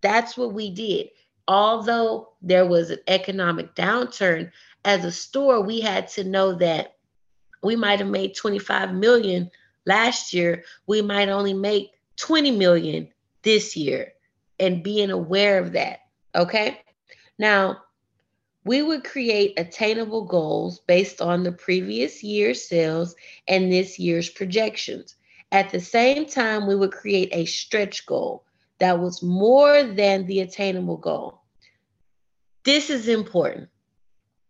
That's 0.00 0.36
what 0.36 0.52
we 0.52 0.70
did. 0.70 1.08
Although 1.46 2.32
there 2.40 2.66
was 2.66 2.90
an 2.90 3.00
economic 3.06 3.74
downturn, 3.74 4.50
as 4.84 5.04
a 5.04 5.12
store, 5.12 5.60
we 5.60 5.80
had 5.80 6.08
to 6.08 6.24
know 6.24 6.54
that 6.54 6.96
we 7.62 7.76
might 7.76 8.00
have 8.00 8.08
made 8.08 8.34
25 8.34 8.94
million 8.94 9.50
last 9.86 10.32
year. 10.32 10.64
We 10.86 11.02
might 11.02 11.28
only 11.28 11.54
make 11.54 11.92
20 12.16 12.50
million 12.52 13.08
this 13.42 13.76
year 13.76 14.12
and 14.60 14.82
being 14.82 15.10
aware 15.10 15.58
of 15.58 15.72
that. 15.72 16.00
Okay. 16.34 16.80
Now, 17.38 17.82
we 18.64 18.82
would 18.82 19.04
create 19.04 19.58
attainable 19.58 20.24
goals 20.24 20.80
based 20.80 21.20
on 21.20 21.42
the 21.42 21.52
previous 21.52 22.22
year's 22.22 22.66
sales 22.66 23.14
and 23.46 23.70
this 23.70 23.98
year's 23.98 24.30
projections. 24.30 25.16
At 25.52 25.70
the 25.70 25.80
same 25.80 26.26
time, 26.26 26.66
we 26.66 26.74
would 26.74 26.92
create 26.92 27.28
a 27.32 27.44
stretch 27.44 28.06
goal 28.06 28.43
that 28.78 28.98
was 28.98 29.22
more 29.22 29.82
than 29.82 30.26
the 30.26 30.40
attainable 30.40 30.96
goal. 30.96 31.42
This 32.64 32.90
is 32.90 33.08
important. 33.08 33.68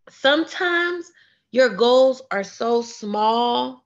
Sometimes 0.09 1.11
your 1.51 1.71
goals 1.71 2.23
are 2.31 2.45
so 2.45 2.83
small 2.83 3.85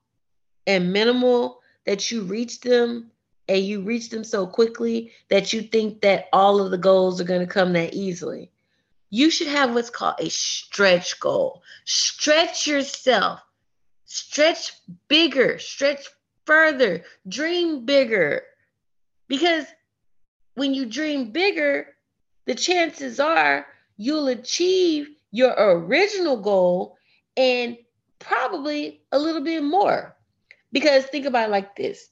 and 0.66 0.92
minimal 0.92 1.60
that 1.86 2.10
you 2.10 2.22
reach 2.22 2.60
them 2.60 3.10
and 3.48 3.64
you 3.64 3.80
reach 3.80 4.10
them 4.10 4.24
so 4.24 4.46
quickly 4.46 5.12
that 5.30 5.52
you 5.52 5.62
think 5.62 6.02
that 6.02 6.26
all 6.32 6.60
of 6.60 6.70
the 6.70 6.78
goals 6.78 7.20
are 7.20 7.24
going 7.24 7.40
to 7.40 7.46
come 7.52 7.72
that 7.72 7.94
easily. 7.94 8.50
You 9.10 9.30
should 9.30 9.48
have 9.48 9.74
what's 9.74 9.88
called 9.90 10.16
a 10.18 10.28
stretch 10.28 11.18
goal. 11.18 11.62
Stretch 11.86 12.66
yourself, 12.66 13.40
stretch 14.04 14.72
bigger, 15.08 15.58
stretch 15.58 16.06
further, 16.44 17.04
dream 17.26 17.86
bigger. 17.86 18.42
Because 19.28 19.64
when 20.58 20.74
you 20.74 20.86
dream 20.86 21.30
bigger, 21.30 21.94
the 22.46 22.54
chances 22.54 23.20
are 23.20 23.66
you'll 23.96 24.28
achieve 24.28 25.08
your 25.30 25.54
original 25.58 26.40
goal 26.40 26.96
and 27.36 27.76
probably 28.18 29.02
a 29.12 29.18
little 29.18 29.42
bit 29.42 29.62
more. 29.62 30.16
Because 30.72 31.04
think 31.06 31.24
about 31.24 31.48
it 31.48 31.52
like 31.52 31.76
this 31.76 32.10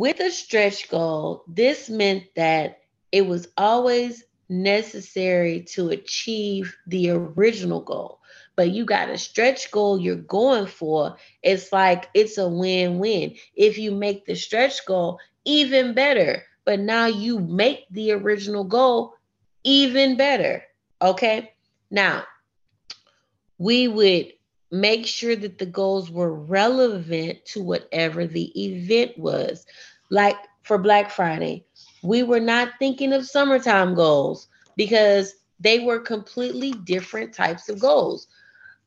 with 0.00 0.18
a 0.20 0.30
stretch 0.30 0.88
goal, 0.88 1.44
this 1.46 1.90
meant 1.90 2.24
that 2.34 2.80
it 3.12 3.26
was 3.26 3.48
always 3.58 4.24
necessary 4.48 5.60
to 5.60 5.90
achieve 5.90 6.74
the 6.86 7.10
original 7.10 7.82
goal. 7.82 8.18
But 8.56 8.70
you 8.70 8.86
got 8.86 9.10
a 9.10 9.18
stretch 9.18 9.70
goal 9.70 10.00
you're 10.00 10.16
going 10.16 10.68
for. 10.68 11.16
It's 11.42 11.70
like 11.70 12.08
it's 12.14 12.38
a 12.38 12.48
win 12.48 12.98
win. 12.98 13.34
If 13.54 13.76
you 13.76 13.92
make 13.92 14.24
the 14.24 14.36
stretch 14.36 14.86
goal, 14.86 15.18
even 15.44 15.92
better. 15.92 16.44
But 16.64 16.80
now 16.80 17.06
you 17.06 17.38
make 17.38 17.86
the 17.90 18.12
original 18.12 18.64
goal 18.64 19.14
even 19.64 20.16
better. 20.16 20.62
Okay. 21.02 21.52
Now, 21.90 22.24
we 23.58 23.88
would 23.88 24.32
make 24.70 25.06
sure 25.06 25.36
that 25.36 25.58
the 25.58 25.66
goals 25.66 26.10
were 26.10 26.32
relevant 26.32 27.44
to 27.44 27.62
whatever 27.62 28.26
the 28.26 28.52
event 28.60 29.18
was. 29.18 29.66
Like 30.10 30.36
for 30.62 30.78
Black 30.78 31.10
Friday, 31.10 31.66
we 32.02 32.22
were 32.22 32.40
not 32.40 32.70
thinking 32.78 33.12
of 33.12 33.26
summertime 33.26 33.94
goals 33.94 34.48
because 34.76 35.34
they 35.58 35.80
were 35.80 35.98
completely 35.98 36.72
different 36.72 37.34
types 37.34 37.68
of 37.68 37.78
goals. 37.78 38.28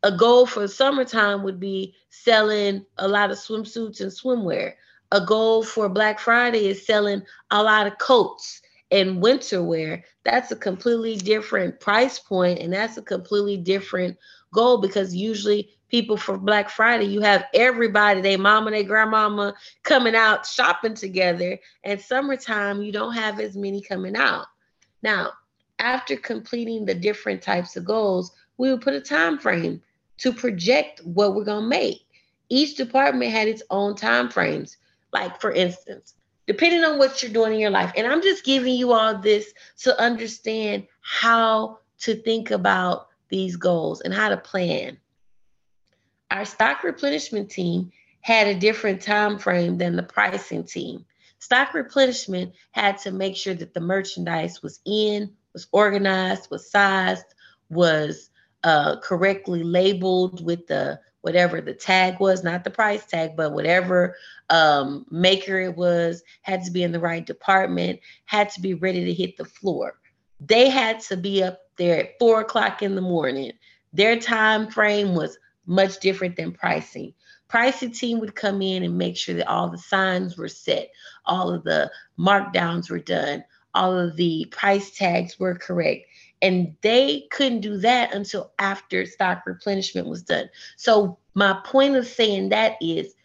A 0.04 0.12
goal 0.12 0.46
for 0.46 0.68
summertime 0.68 1.44
would 1.44 1.60
be 1.60 1.96
selling 2.10 2.86
a 2.98 3.08
lot 3.08 3.32
of 3.32 3.38
swimsuits 3.38 4.02
and 4.02 4.12
swimwear. 4.12 4.74
A 5.14 5.22
goal 5.22 5.62
for 5.62 5.88
Black 5.90 6.18
Friday 6.18 6.66
is 6.66 6.88
selling 6.88 7.22
a 7.52 7.62
lot 7.62 7.86
of 7.86 8.00
coats 8.00 8.64
and 8.90 9.22
winter 9.22 9.62
wear. 9.62 10.04
That's 10.24 10.50
a 10.50 10.56
completely 10.56 11.18
different 11.18 11.80
price 11.80 12.18
point 12.18 12.58
and 12.58 12.74
that's 12.74 12.98
a 12.98 13.04
completely 13.04 13.58
different 13.58 14.18
goal 14.52 14.80
because 14.80 15.14
usually 15.14 15.70
people 15.88 16.18
for 16.18 16.40
Black 16.40 16.68
Friday, 16.68 17.06
you 17.06 17.22
have 17.22 17.46
everybody, 17.54 18.22
they 18.22 18.38
mama, 18.38 18.72
they 18.72 18.84
grandmama 18.84 19.54
coming 19.84 20.16
out 20.16 20.48
shopping 20.48 20.96
together. 20.96 21.60
And 21.84 22.02
summertime, 22.02 22.82
you 22.82 22.92
don't 22.92 23.14
have 23.14 23.40
as 23.40 23.56
many 23.56 23.82
coming 23.82 24.16
out. 24.16 24.48
Now, 25.04 25.34
after 25.78 26.16
completing 26.18 26.86
the 26.86 26.96
different 26.96 27.44
types 27.44 27.76
of 27.78 27.86
goals, 27.86 28.32
we 28.58 28.72
would 28.72 28.82
put 28.82 28.96
a 28.96 29.02
time 29.02 29.38
frame 29.38 29.80
to 30.18 30.34
project 30.34 31.02
what 31.04 31.36
we're 31.36 31.44
gonna 31.44 31.68
make. 31.68 32.02
Each 32.50 32.76
department 32.76 33.32
had 33.32 33.48
its 33.48 33.62
own 33.70 33.96
time 33.96 34.28
frames. 34.30 34.78
Like 35.14 35.40
for 35.40 35.52
instance, 35.52 36.16
depending 36.48 36.84
on 36.84 36.98
what 36.98 37.22
you're 37.22 37.32
doing 37.32 37.54
in 37.54 37.60
your 37.60 37.70
life. 37.70 37.92
And 37.96 38.08
I'm 38.08 38.22
just 38.22 38.44
giving 38.44 38.76
you 38.76 38.92
all 38.94 39.18
this 39.18 39.54
to 39.80 40.00
understand 40.02 40.88
how 41.02 41.80
to 42.00 42.16
think 42.16 42.52
about 42.52 43.08
these 43.30 43.56
goals 43.56 44.02
and 44.02 44.14
how 44.14 44.30
to 44.30 44.38
plan. 44.38 44.98
Our 46.32 46.46
stock 46.46 46.84
replenishment 46.84 47.50
team 47.50 47.92
had 48.22 48.48
a 48.48 48.60
different 48.60 49.02
time 49.02 49.38
frame 49.38 49.78
than 49.78 49.96
the 49.96 50.04
pricing 50.04 50.64
team. 50.64 51.06
Stock 51.40 51.74
replenishment 51.74 52.54
had 52.72 52.98
to 53.00 53.12
make 53.12 53.36
sure 53.36 53.54
that 53.54 53.74
the 53.74 53.82
merchandise 53.82 54.64
was 54.64 54.80
in, 54.86 55.32
was 55.52 55.68
organized, 55.72 56.50
was 56.50 56.72
sized, 56.72 57.26
was 57.70 58.30
uh, 58.64 58.98
correctly 59.02 59.64
labeled 59.64 60.44
with 60.44 60.68
the 60.68 61.00
whatever 61.24 61.62
the 61.62 61.74
tag 61.74 62.20
was, 62.20 62.44
not 62.44 62.66
the 62.66 62.70
price 62.70 63.06
tag, 63.06 63.32
but 63.38 63.54
whatever 63.54 64.18
um, 64.50 65.06
maker 65.10 65.58
it 65.58 65.76
was, 65.76 66.22
had 66.42 66.66
to 66.66 66.70
be 66.70 66.84
in 66.84 66.92
the 66.92 67.00
right 67.00 67.26
department, 67.26 67.98
had 68.26 68.50
to 68.50 68.60
be 68.60 68.74
ready 68.74 69.06
to 69.06 69.14
hit 69.14 69.38
the 69.38 69.46
floor. 69.46 69.98
They 70.42 70.70
had 70.70 71.00
to 71.02 71.16
be 71.16 71.42
up 71.42 71.62
there 71.78 71.98
at 71.98 72.20
four 72.20 72.42
o'clock 72.42 72.84
in 72.84 72.96
the 72.96 73.02
morning. 73.02 73.54
Their 73.94 74.20
time 74.20 74.70
frame 74.70 75.16
was 75.16 75.38
much 75.66 76.02
different 76.02 76.36
than 76.36 76.52
pricing. 76.52 77.14
Pricing 77.48 77.92
team 77.92 78.20
would 78.20 78.36
come 78.36 78.62
in 78.62 78.84
and 78.84 78.98
make 78.98 79.16
sure 79.16 79.36
that 79.36 79.48
all 79.48 79.70
the 79.70 79.78
signs 79.78 80.38
were 80.38 80.50
set, 80.50 80.90
all 81.26 81.54
of 81.54 81.64
the 81.64 81.90
markdowns 82.20 82.90
were 82.90 83.00
done, 83.00 83.46
all 83.74 83.98
of 83.98 84.18
the 84.18 84.46
price 84.52 84.92
tags 84.92 85.40
were 85.40 85.56
correct. 85.56 86.06
And 86.44 86.76
they 86.82 87.28
couldn't 87.32 87.62
do 87.62 87.78
that 87.78 88.14
until 88.14 88.52
after 88.60 89.06
stock 89.06 89.44
replenishment 89.48 90.08
was 90.08 90.22
done. 90.22 90.50
So, 90.76 91.18
my 91.34 91.60
point 91.66 91.96
of 91.96 92.06
saying 92.06 92.50
that 92.50 92.76
is 92.82 93.16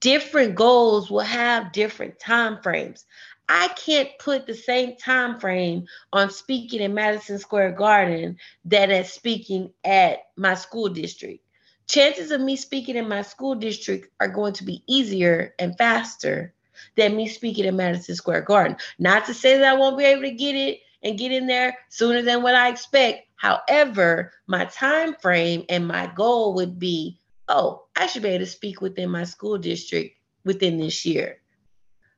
different 0.00 0.56
goals 0.56 1.10
will 1.10 1.20
have 1.20 1.72
different 1.72 2.18
time 2.18 2.60
frames. 2.62 3.06
I 3.48 3.68
can't 3.68 4.10
put 4.18 4.46
the 4.46 4.54
same 4.54 4.96
time 4.96 5.38
frame 5.38 5.86
on 6.12 6.30
speaking 6.30 6.80
in 6.80 6.94
Madison 6.94 7.38
Square 7.38 7.72
Garden 7.72 8.38
that 8.66 8.90
as 8.90 9.12
speaking 9.12 9.72
at 9.84 10.18
my 10.36 10.54
school 10.54 10.88
district. 10.88 11.44
Chances 11.86 12.30
of 12.30 12.40
me 12.40 12.56
speaking 12.56 12.96
in 12.96 13.08
my 13.08 13.22
school 13.22 13.54
district 13.54 14.08
are 14.18 14.28
going 14.28 14.54
to 14.54 14.64
be 14.64 14.82
easier 14.86 15.54
and 15.58 15.76
faster 15.76 16.52
than 16.96 17.16
me 17.16 17.28
speaking 17.28 17.66
in 17.66 17.76
Madison 17.76 18.16
Square 18.16 18.42
Garden. 18.42 18.76
Not 18.98 19.26
to 19.26 19.34
say 19.34 19.58
that 19.58 19.74
I 19.74 19.78
won't 19.78 19.98
be 19.98 20.04
able 20.04 20.22
to 20.22 20.30
get 20.32 20.54
it 20.54 20.80
and 21.04 21.18
get 21.18 21.30
in 21.30 21.46
there 21.46 21.76
sooner 21.90 22.22
than 22.22 22.42
what 22.42 22.54
I 22.54 22.70
expect. 22.70 23.28
However, 23.36 24.32
my 24.46 24.64
time 24.64 25.14
frame 25.14 25.64
and 25.68 25.86
my 25.86 26.10
goal 26.14 26.54
would 26.54 26.78
be, 26.78 27.20
oh, 27.48 27.84
I 27.94 28.06
should 28.06 28.22
be 28.22 28.30
able 28.30 28.44
to 28.46 28.50
speak 28.50 28.80
within 28.80 29.10
my 29.10 29.24
school 29.24 29.58
district 29.58 30.16
within 30.44 30.78
this 30.78 31.04
year. 31.04 31.40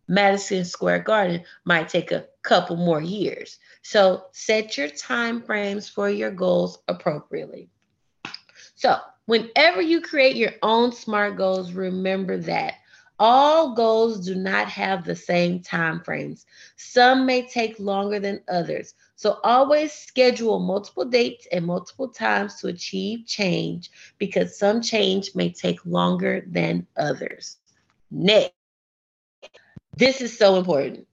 Madison 0.09 0.65
Square 0.65 1.01
Garden 1.01 1.45
might 1.65 1.89
take 1.89 2.13
a 2.13 2.27
couple 2.43 2.77
more 2.77 3.03
years. 3.03 3.59
So 3.83 4.27
set 4.33 4.79
your 4.79 4.89
time 4.89 5.43
frames 5.43 5.89
for 5.89 6.09
your 6.09 6.31
goals 6.31 6.79
appropriately. 6.87 7.69
So, 8.77 8.99
whenever 9.25 9.81
you 9.81 10.01
create 10.01 10.37
your 10.37 10.53
own 10.63 10.93
SMART 10.93 11.37
goals, 11.37 11.73
remember 11.73 12.37
that 12.39 12.75
All 13.19 13.75
goals 13.75 14.25
do 14.27 14.35
not 14.35 14.69
have 14.69 15.05
the 15.05 15.17
same 15.17 15.61
time 15.61 16.01
frames. 16.03 16.45
Some 16.77 17.25
may 17.25 17.47
take 17.47 17.81
longer 17.81 18.21
than 18.21 18.43
others. 18.49 18.95
So 19.15 19.39
always 19.43 19.93
schedule 19.93 20.59
multiple 20.59 21.07
dates 21.07 21.47
and 21.51 21.65
multiple 21.65 22.09
times 22.09 22.57
to 22.57 22.69
achieve 22.69 23.27
change 23.27 23.91
because 24.19 24.59
some 24.59 24.83
change 24.83 25.35
may 25.35 25.51
take 25.51 25.85
longer 25.87 26.45
than 26.47 26.87
others. 26.99 27.57
Next, 28.11 28.53
this 29.97 30.21
is 30.21 30.37
so 30.37 30.57
important. 30.57 31.07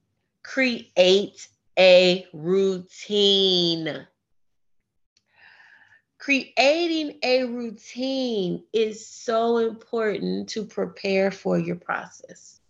Create 0.44 1.48
a 1.80 2.28
routine. 2.34 4.06
Creating 6.23 7.17
a 7.21 7.43
routine 7.43 8.63
is 8.71 9.05
so 9.05 9.57
important 9.57 10.47
to 10.47 10.63
prepare 10.63 11.31
for 11.31 11.59
your 11.59 11.75
process. 11.75 12.62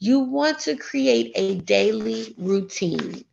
You 0.00 0.18
want 0.18 0.58
to 0.60 0.74
create 0.74 1.30
a 1.36 1.54
daily 1.60 2.34
routine, 2.36 3.24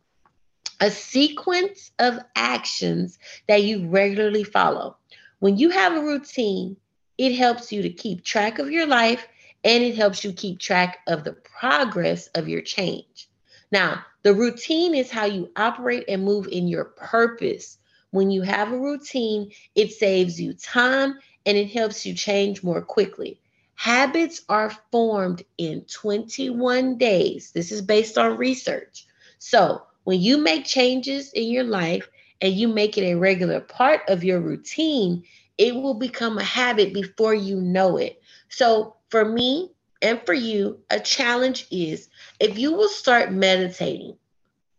a 0.80 0.92
sequence 0.92 1.90
of 1.98 2.20
actions 2.36 3.18
that 3.48 3.64
you 3.64 3.88
regularly 3.88 4.44
follow. 4.44 4.96
When 5.40 5.56
you 5.56 5.70
have 5.70 5.96
a 5.96 6.06
routine, 6.06 6.76
it 7.18 7.34
helps 7.34 7.72
you 7.72 7.82
to 7.82 7.90
keep 7.90 8.22
track 8.22 8.60
of 8.60 8.70
your 8.70 8.86
life 8.86 9.26
and 9.64 9.82
it 9.82 9.96
helps 9.96 10.22
you 10.22 10.32
keep 10.34 10.60
track 10.60 10.98
of 11.08 11.24
the 11.24 11.32
progress 11.32 12.28
of 12.36 12.48
your 12.48 12.62
change. 12.62 13.28
Now, 13.72 14.04
the 14.22 14.34
routine 14.34 14.94
is 14.94 15.10
how 15.10 15.24
you 15.24 15.50
operate 15.56 16.04
and 16.06 16.24
move 16.24 16.46
in 16.46 16.68
your 16.68 16.84
purpose. 16.84 17.78
When 18.10 18.30
you 18.30 18.42
have 18.42 18.72
a 18.72 18.78
routine, 18.78 19.52
it 19.74 19.92
saves 19.92 20.40
you 20.40 20.54
time 20.54 21.18
and 21.44 21.56
it 21.56 21.70
helps 21.70 22.06
you 22.06 22.14
change 22.14 22.62
more 22.62 22.82
quickly. 22.82 23.40
Habits 23.74 24.42
are 24.48 24.70
formed 24.90 25.44
in 25.58 25.82
21 25.82 26.96
days. 26.98 27.52
This 27.52 27.72
is 27.72 27.82
based 27.82 28.16
on 28.16 28.36
research. 28.36 29.06
So, 29.38 29.82
when 30.04 30.20
you 30.20 30.38
make 30.38 30.64
changes 30.64 31.32
in 31.32 31.50
your 31.50 31.64
life 31.64 32.08
and 32.40 32.54
you 32.54 32.68
make 32.68 32.96
it 32.96 33.04
a 33.04 33.16
regular 33.16 33.60
part 33.60 34.02
of 34.08 34.24
your 34.24 34.40
routine, 34.40 35.24
it 35.58 35.74
will 35.74 35.94
become 35.94 36.38
a 36.38 36.44
habit 36.44 36.94
before 36.94 37.34
you 37.34 37.60
know 37.60 37.96
it. 37.96 38.22
So, 38.48 38.96
for 39.10 39.24
me 39.24 39.72
and 40.00 40.20
for 40.24 40.34
you, 40.34 40.80
a 40.90 41.00
challenge 41.00 41.66
is 41.70 42.08
if 42.40 42.58
you 42.58 42.72
will 42.72 42.88
start 42.88 43.32
meditating 43.32 44.16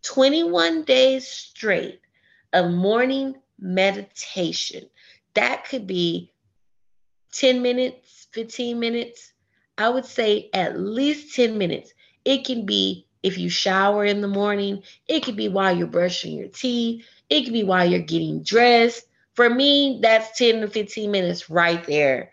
21 0.03 0.83
days 0.83 1.27
straight 1.27 1.99
of 2.57 2.71
morning 2.71 3.35
meditation, 3.59 4.89
that 5.35 5.65
could 5.69 5.87
be 5.87 6.31
10 7.33 7.61
minutes, 7.61 8.27
15 8.33 8.79
minutes. 8.79 9.33
I 9.77 9.89
would 9.89 10.05
say 10.05 10.49
at 10.53 10.79
least 10.79 11.35
10 11.35 11.57
minutes. 11.57 11.93
It 12.25 12.45
can 12.45 12.65
be 12.65 13.07
if 13.23 13.37
you 13.37 13.49
shower 13.49 14.05
in 14.05 14.21
the 14.21 14.27
morning, 14.27 14.83
it 15.07 15.23
could 15.23 15.35
be 15.35 15.49
while 15.49 15.75
you're 15.75 15.87
brushing 15.87 16.37
your 16.37 16.49
teeth, 16.49 17.05
it 17.29 17.43
could 17.43 17.53
be 17.53 17.63
while 17.63 17.89
you're 17.89 17.99
getting 17.99 18.43
dressed. 18.43 19.05
For 19.35 19.49
me, 19.49 19.99
that's 20.01 20.37
10 20.37 20.61
to 20.61 20.67
15 20.67 21.11
minutes 21.11 21.49
right 21.49 21.83
there 21.85 22.31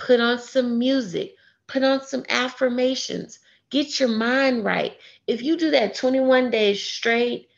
Put 0.00 0.20
on 0.20 0.38
some 0.38 0.78
music, 0.78 1.34
put 1.66 1.84
on 1.84 2.02
some 2.02 2.24
affirmations, 2.30 3.38
get 3.68 4.00
your 4.00 4.08
mind 4.08 4.64
right. 4.64 4.96
If 5.26 5.42
you 5.42 5.58
do 5.58 5.70
that 5.72 5.94
21 5.94 6.50
days 6.50 6.82
straight, 6.82 7.49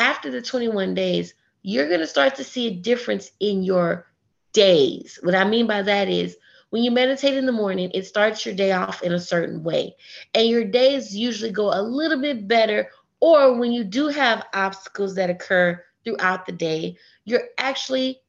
after 0.00 0.30
the 0.30 0.40
21 0.40 0.94
days, 0.94 1.34
you're 1.62 1.88
going 1.88 2.00
to 2.00 2.06
start 2.06 2.34
to 2.36 2.44
see 2.44 2.68
a 2.68 2.74
difference 2.74 3.30
in 3.38 3.62
your 3.62 4.06
days. 4.54 5.18
What 5.22 5.34
I 5.34 5.44
mean 5.44 5.66
by 5.66 5.82
that 5.82 6.08
is 6.08 6.36
when 6.70 6.82
you 6.82 6.90
meditate 6.90 7.36
in 7.36 7.44
the 7.44 7.52
morning, 7.52 7.90
it 7.92 8.06
starts 8.06 8.46
your 8.46 8.54
day 8.54 8.72
off 8.72 9.02
in 9.02 9.12
a 9.12 9.20
certain 9.20 9.62
way. 9.62 9.96
And 10.34 10.48
your 10.48 10.64
days 10.64 11.14
usually 11.14 11.52
go 11.52 11.70
a 11.72 11.82
little 11.82 12.20
bit 12.20 12.48
better. 12.48 12.88
Or 13.20 13.58
when 13.58 13.72
you 13.72 13.84
do 13.84 14.08
have 14.08 14.46
obstacles 14.54 15.14
that 15.16 15.28
occur 15.28 15.84
throughout 16.02 16.46
the 16.46 16.52
day, 16.52 16.96
you're 17.24 17.48
actually 17.58 18.22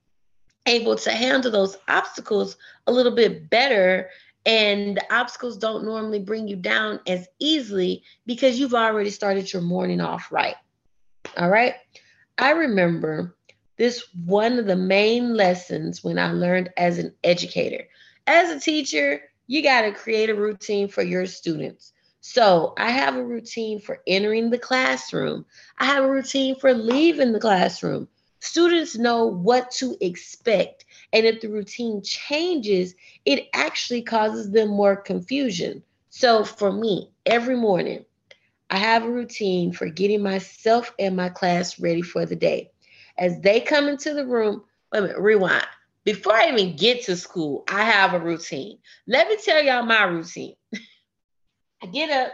able 0.66 0.98
to 0.98 1.12
handle 1.12 1.52
those 1.52 1.78
obstacles 1.88 2.58
a 2.86 2.92
little 2.92 3.16
bit 3.16 3.50
better 3.50 4.10
and 4.46 4.98
the 4.98 5.14
obstacles 5.14 5.58
don't 5.58 5.86
normally 5.86 6.20
bring 6.20 6.48
you 6.48 6.56
down 6.56 7.00
as 7.08 7.28
easily 7.40 8.04
because 8.26 8.60
you've 8.60 8.74
already 8.74 9.10
started 9.10 9.52
your 9.52 9.62
morning 9.62 10.02
off 10.02 10.32
right. 10.32 10.56
All 11.38 11.50
right. 11.50 11.76
I 12.38 12.52
remember 12.52 13.36
this 13.78 14.04
one 14.26 14.60
of 14.60 14.66
the 14.66 14.76
main 14.76 15.36
lessons 15.36 16.04
when 16.04 16.20
I 16.20 16.34
learned 16.34 16.72
as 16.76 16.98
an 16.98 17.14
educator. 17.24 17.86
As 18.28 18.50
a 18.50 18.60
teacher, 18.60 19.22
you 19.48 19.64
got 19.64 19.82
to 19.82 19.94
create 19.94 20.30
a 20.30 20.36
routine 20.36 20.88
for 20.88 21.04
your 21.04 21.26
students. 21.26 21.94
So 22.20 22.74
I 22.78 22.92
have 22.92 23.16
a 23.16 23.24
routine 23.24 23.80
for 23.80 24.02
entering 24.06 24.50
the 24.50 24.60
classroom. 24.60 25.46
I 25.80 25.86
have 25.86 26.04
a 26.04 26.12
routine 26.12 26.56
for 26.56 26.74
leaving 26.74 27.32
the 27.32 27.40
classroom. 27.40 28.08
Students 28.40 28.98
know 28.98 29.26
what 29.26 29.72
to 29.72 29.96
expect. 30.02 30.86
And 31.14 31.26
if 31.26 31.42
the 31.42 31.48
routine 31.48 32.02
changes, 32.04 32.94
it 33.26 33.48
actually 33.54 34.02
causes 34.02 34.52
them 34.52 34.70
more 34.70 34.96
confusion. 34.96 35.82
So 36.10 36.44
for 36.44 36.72
me, 36.72 37.12
every 37.26 37.56
morning, 37.56 38.06
I 38.72 38.78
have 38.78 39.04
a 39.04 39.12
routine 39.12 39.74
for 39.74 39.90
getting 39.90 40.24
myself 40.24 40.94
and 40.98 41.14
my 41.14 41.28
class 41.28 41.78
ready 41.78 42.02
for 42.02 42.26
the 42.26 42.38
day. 42.38 42.72
As 43.18 43.38
they 43.42 43.60
come 43.60 43.90
into 43.90 44.14
the 44.14 44.26
room, 44.26 44.64
wait 44.94 45.00
a 45.00 45.02
minute, 45.02 45.20
rewind. 45.20 45.68
Before 46.06 46.34
I 46.34 46.50
even 46.50 46.78
get 46.78 47.04
to 47.04 47.18
school, 47.18 47.66
I 47.68 47.84
have 47.84 48.14
a 48.14 48.20
routine. 48.20 48.80
Let 49.08 49.28
me 49.28 49.36
tell 49.44 49.62
y'all 49.62 49.84
my 49.84 50.04
routine. 50.04 50.56
I 51.84 51.88
get 51.88 52.10
up, 52.12 52.32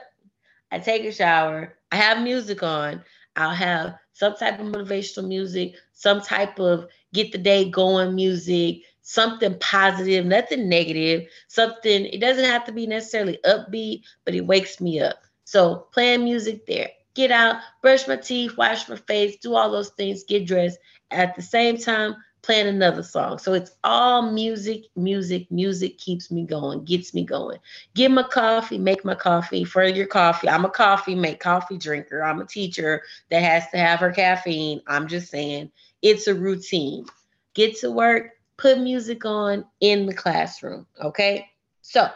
I 0.71 0.77
take 0.77 1.05
a 1.05 1.11
shower, 1.11 1.75
I 1.91 1.95
have 1.95 2.21
music 2.21 2.61
on, 2.61 3.03
I'll 3.35 3.49
have 3.49 3.95
some 4.13 4.35
type 4.35 4.59
of 4.59 4.67
motivational 4.67 5.27
music, 5.27 5.73
some 5.93 6.21
type 6.21 6.59
of 6.59 6.87
get 7.13 7.31
the 7.31 7.39
day 7.39 7.67
going 7.67 8.13
music, 8.13 8.83
something 9.01 9.57
positive, 9.59 10.25
nothing 10.25 10.69
negative, 10.69 11.27
something, 11.47 12.05
it 12.05 12.21
doesn't 12.21 12.45
have 12.45 12.65
to 12.65 12.71
be 12.71 12.85
necessarily 12.85 13.39
upbeat, 13.43 14.03
but 14.23 14.35
it 14.35 14.45
wakes 14.45 14.79
me 14.79 14.99
up. 14.99 15.23
So 15.47 15.87
playing 15.93 16.25
music 16.25 16.65
there. 16.65 16.89
Get 17.13 17.31
out, 17.31 17.61
brush 17.81 18.05
my 18.05 18.17
teeth, 18.17 18.57
wash 18.57 18.89
my 18.89 18.97
face, 18.97 19.37
do 19.37 19.55
all 19.55 19.71
those 19.71 19.91
things, 19.91 20.25
get 20.25 20.45
dressed. 20.45 20.77
At 21.09 21.37
the 21.37 21.41
same 21.41 21.77
time, 21.77 22.17
playing 22.41 22.67
another 22.67 23.01
song. 23.01 23.37
So 23.37 23.53
it's 23.53 23.71
all 23.81 24.29
music, 24.29 24.87
music, 24.97 25.49
music 25.49 25.99
keeps 25.99 26.29
me 26.29 26.43
going, 26.43 26.83
gets 26.83 27.13
me 27.13 27.23
going. 27.23 27.59
Get 27.95 28.11
my 28.11 28.23
coffee, 28.23 28.77
make 28.77 29.05
my 29.05 29.15
coffee 29.15 29.63
for 29.63 29.85
your 29.85 30.05
coffee. 30.05 30.49
I'm 30.49 30.65
a 30.65 30.69
coffee, 30.69 31.15
make 31.15 31.39
coffee 31.39 31.77
drinker. 31.77 32.21
I'm 32.21 32.41
a 32.41 32.45
teacher 32.45 33.03
that 33.29 33.41
has 33.41 33.69
to 33.69 33.77
have 33.77 34.01
her 34.01 34.11
caffeine. 34.11 34.81
I'm 34.85 35.07
just 35.07 35.31
saying 35.31 35.71
it's 36.01 36.27
a 36.27 36.35
routine. 36.35 37.05
Get 37.53 37.77
to 37.77 37.89
work, 37.89 38.31
put 38.57 38.79
music 38.79 39.23
on 39.23 39.63
in 39.79 40.07
the 40.07 40.13
classroom. 40.13 40.85
Okay. 41.01 41.47
So 41.83 42.09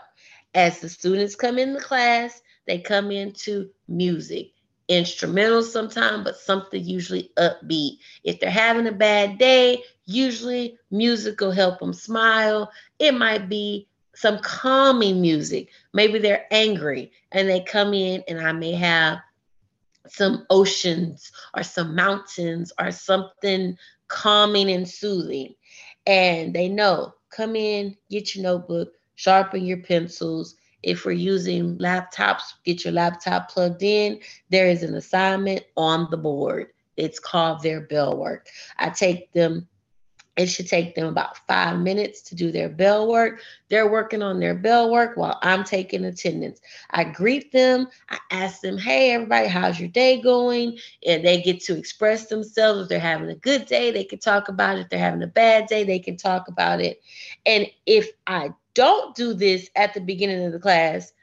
as 0.54 0.82
the 0.82 0.90
students 0.90 1.36
come 1.38 1.58
in 1.58 1.72
the 1.72 1.80
class, 1.80 2.42
they 2.72 2.78
come 2.78 3.12
into 3.12 3.70
music 3.90 4.54
instrumental 4.88 5.62
sometimes, 5.62 6.24
but 6.24 6.38
something 6.38 6.82
usually 6.82 7.30
upbeat. 7.38 7.98
If 8.24 8.40
they're 8.40 8.50
having 8.50 8.88
a 8.88 8.94
bad 8.94 9.38
day, 9.38 9.84
usually 10.06 10.78
music 10.90 11.42
will 11.42 11.52
help 11.52 11.80
them 11.80 11.92
smile. 11.92 12.72
It 12.98 13.14
might 13.14 13.50
be 13.50 13.90
some 14.16 14.40
calming 14.40 15.20
music. 15.20 15.68
Maybe 15.94 16.18
they're 16.18 16.46
angry 16.50 17.12
and 17.34 17.50
they 17.50 17.60
come 17.60 17.94
in, 17.94 18.24
and 18.30 18.40
I 18.40 18.54
may 18.54 18.72
have 18.72 19.20
some 20.08 20.46
oceans 20.50 21.30
or 21.54 21.64
some 21.64 21.94
mountains 21.94 22.72
or 22.80 22.92
something 22.92 23.78
calming 24.08 24.72
and 24.72 24.88
soothing. 24.88 25.56
And 26.06 26.54
they 26.54 26.70
know 26.70 27.16
come 27.32 27.58
in, 27.58 27.98
get 28.10 28.34
your 28.34 28.44
notebook, 28.44 28.94
sharpen 29.16 29.66
your 29.66 29.82
pencils, 29.84 30.56
if 30.84 31.06
we're 31.06 31.12
using 31.12 31.78
laptops, 31.78 32.54
get 32.64 32.84
your 32.84 32.94
laptop 32.94 33.50
plugged 33.52 33.84
in. 33.84 34.20
There 34.50 34.68
is 34.68 34.84
an 34.84 34.96
assignment 34.96 35.64
on 35.78 36.08
the 36.12 36.18
board. 36.18 36.68
It's 36.98 37.20
called 37.20 37.64
their 37.64 37.82
bell 37.82 38.18
work. 38.18 38.48
I 38.78 38.90
take 38.90 39.32
them 39.34 39.68
it 40.38 40.48
should 40.48 40.68
take 40.68 40.96
them 40.96 41.08
about 41.08 41.46
five 41.46 41.80
minutes 41.80 42.22
to 42.22 42.36
do 42.36 42.52
their 42.52 42.70
bell 42.70 43.10
work. 43.10 43.42
They're 43.70 43.92
working 43.92 44.22
on 44.22 44.40
their 44.40 44.56
bell 44.56 44.90
work 44.90 45.18
while 45.18 45.38
I'm 45.42 45.66
taking 45.66 46.06
attendance. 46.06 46.62
I 46.92 47.04
greet 47.04 47.52
them. 47.52 47.88
I 48.10 48.18
ask 48.32 48.62
them, 48.62 48.78
hey, 48.78 49.12
everybody, 49.12 49.48
how's 49.48 49.80
your 49.80 49.90
day 49.90 50.22
going? 50.22 50.78
And 51.06 51.26
they 51.26 51.42
get 51.42 51.60
to 51.66 51.78
express 51.78 52.28
themselves. 52.28 52.82
If 52.82 52.90
they're 52.90 53.00
having 53.00 53.30
a 53.30 53.36
good 53.36 53.66
day, 53.66 53.92
they 53.92 54.06
can 54.06 54.20
talk 54.20 54.48
about 54.48 54.78
it. 54.78 54.82
If 54.82 54.90
they're 54.90 55.00
having 55.00 55.24
a 55.24 55.28
bad 55.28 55.68
day, 55.68 55.84
they 55.84 56.00
can 56.00 56.16
talk 56.16 56.48
about 56.48 56.80
it. 56.80 57.02
And 57.46 57.68
if 57.86 58.10
I 58.26 58.54
don't 58.74 59.16
do 59.16 59.34
this 59.34 59.70
at 59.76 59.94
the 59.94 60.02
beginning 60.02 60.46
of 60.46 60.52
the 60.52 60.60
class, 60.60 61.14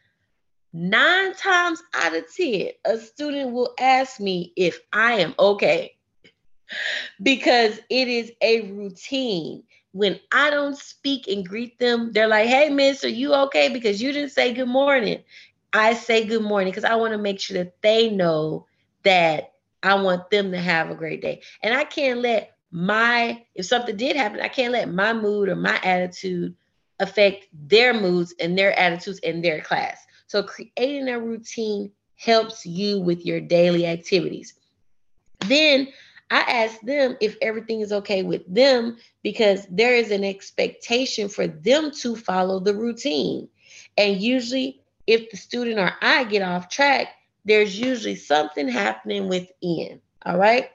nine 0.72 1.34
times 1.34 1.82
out 1.94 2.14
of 2.14 2.24
10, 2.34 2.68
a 2.84 2.98
student 2.98 3.52
will 3.52 3.74
ask 3.78 4.20
me 4.20 4.52
if 4.56 4.80
I 4.92 5.14
am 5.14 5.34
okay 5.38 5.96
because 7.22 7.80
it 7.88 8.08
is 8.08 8.32
a 8.40 8.62
routine. 8.72 9.64
when 9.92 10.20
I 10.30 10.50
don't 10.50 10.76
speak 10.76 11.26
and 11.28 11.48
greet 11.48 11.78
them, 11.78 12.12
they're 12.12 12.28
like, 12.28 12.46
hey, 12.46 12.68
miss, 12.68 13.02
are 13.04 13.08
you 13.08 13.34
okay? 13.34 13.70
Because 13.70 14.02
you 14.02 14.12
didn't 14.12 14.32
say 14.32 14.52
good 14.52 14.68
morning. 14.68 15.22
I 15.72 15.94
say 15.94 16.24
good 16.24 16.42
morning 16.42 16.70
because 16.70 16.84
I 16.84 16.94
want 16.94 17.12
to 17.12 17.18
make 17.18 17.40
sure 17.40 17.56
that 17.56 17.80
they 17.80 18.11
know 18.11 18.66
that 19.02 19.54
I 19.82 19.94
want 19.94 20.30
them 20.30 20.52
to 20.52 20.58
have 20.58 20.90
a 20.90 20.94
great 20.94 21.22
day. 21.22 21.40
And 21.62 21.74
I 21.74 21.84
can't 21.84 22.20
let 22.20 22.54
my, 22.70 23.44
if 23.54 23.64
something 23.66 23.96
did 23.96 24.14
happen, 24.14 24.40
I 24.40 24.48
can't 24.48 24.72
let 24.72 24.92
my 24.92 25.14
mood 25.14 25.48
or 25.48 25.56
my 25.56 25.80
attitude 25.82 26.54
affect 27.00 27.46
their 27.52 27.94
moods 27.94 28.34
and 28.40 28.58
their 28.58 28.78
attitudes 28.78 29.18
in 29.20 29.42
their 29.42 29.61
class. 29.61 30.04
So 30.26 30.42
creating 30.42 31.08
a 31.08 31.18
routine 31.18 31.92
helps 32.16 32.66
you 32.66 33.00
with 33.00 33.24
your 33.24 33.40
daily 33.40 33.87
activities. 33.87 34.54
Then 35.46 35.88
I 36.30 36.40
ask 36.40 36.80
them 36.82 37.16
if 37.20 37.37
everything 37.40 37.80
is 37.80 37.92
okay 37.92 38.22
with 38.22 38.42
them 38.52 38.98
because 39.22 39.66
there 39.70 39.94
is 39.94 40.11
an 40.11 40.24
expectation 40.24 41.28
for 41.28 41.46
them 41.46 41.90
to 42.02 42.16
follow 42.16 42.61
the 42.61 42.74
routine. 42.74 43.48
And 43.96 44.20
usually, 44.20 44.82
if 45.06 45.30
the 45.30 45.37
student 45.38 45.78
or 45.78 45.92
I 46.02 46.24
get 46.24 46.42
off 46.42 46.68
track, 46.68 47.08
there's 47.44 47.80
usually 47.80 48.16
something 48.16 48.68
happening 48.68 49.28
within. 49.28 50.00
All 50.26 50.37
right. 50.37 50.70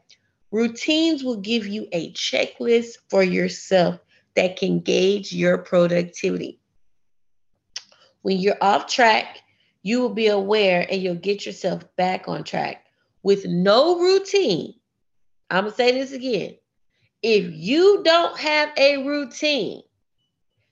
Routines 0.51 1.23
will 1.23 1.37
give 1.37 1.67
you 1.67 1.87
a 1.91 2.11
checklist 2.13 2.97
for 3.09 3.21
yourself 3.21 3.99
that 4.35 4.57
can 4.57 4.79
gauge 4.79 5.31
your 5.33 5.57
productivity. 5.57 6.59
When 8.21 8.37
you're 8.37 8.57
off 8.61 8.87
track, 8.87 9.39
you 9.83 9.99
will 10.01 10.13
be 10.13 10.27
aware 10.27 10.87
and 10.89 11.01
you'll 11.01 11.15
get 11.15 11.45
yourself 11.45 11.83
back 11.97 12.27
on 12.27 12.43
track. 12.43 12.85
With 13.21 13.45
no 13.45 13.99
routine, 13.99 14.75
I'm 15.49 15.65
going 15.65 15.71
to 15.71 15.77
say 15.77 15.91
this 15.91 16.13
again. 16.13 16.55
If 17.21 17.53
you 17.53 18.01
don't 18.03 18.37
have 18.37 18.71
a 18.77 19.05
routine, 19.05 19.83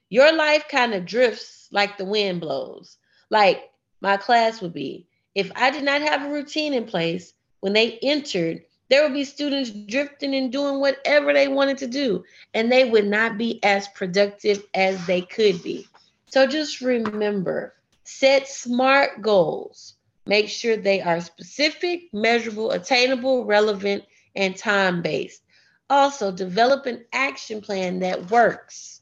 your 0.10 0.34
life 0.34 0.68
kind 0.70 0.94
of 0.94 1.06
drifts 1.06 1.70
like 1.72 1.98
the 1.98 2.06
wind 2.06 2.42
blows. 2.42 2.98
Like 3.30 3.70
my 4.02 4.18
class 4.18 4.62
would 4.62 4.74
be. 4.74 5.08
If 5.36 5.52
I 5.56 5.72
did 5.72 5.84
not 5.84 6.02
have 6.02 6.26
a 6.26 6.32
routine 6.32 6.74
in 6.74 6.86
place 6.86 7.34
when 7.62 7.74
they 7.74 7.98
entered, 8.02 8.64
there 8.92 9.04
would 9.04 9.14
be 9.14 9.24
students 9.24 9.70
drifting 9.70 10.36
and 10.36 10.52
doing 10.52 10.82
whatever 10.82 11.32
they 11.32 11.48
wanted 11.48 11.78
to 11.78 11.88
do, 11.88 12.26
and 12.54 12.70
they 12.70 12.90
would 12.90 13.08
not 13.08 13.38
be 13.38 13.58
as 13.64 13.88
productive 13.88 14.66
as 14.74 15.04
they 15.08 15.22
could 15.22 15.64
be. 15.64 15.88
So 16.26 16.46
just 16.46 16.82
remember 16.82 17.74
set 18.04 18.50
smart 18.50 19.22
goals. 19.22 19.96
Make 20.26 20.50
sure 20.50 20.76
they 20.76 21.00
are 21.00 21.22
specific, 21.22 22.14
measurable, 22.14 22.72
attainable, 22.72 23.46
relevant, 23.46 24.04
and 24.36 24.58
time 24.58 25.02
based. 25.02 25.42
Also, 25.90 26.30
develop 26.30 26.86
an 26.86 27.06
action 27.14 27.62
plan 27.62 28.00
that 28.00 28.30
works. 28.30 29.02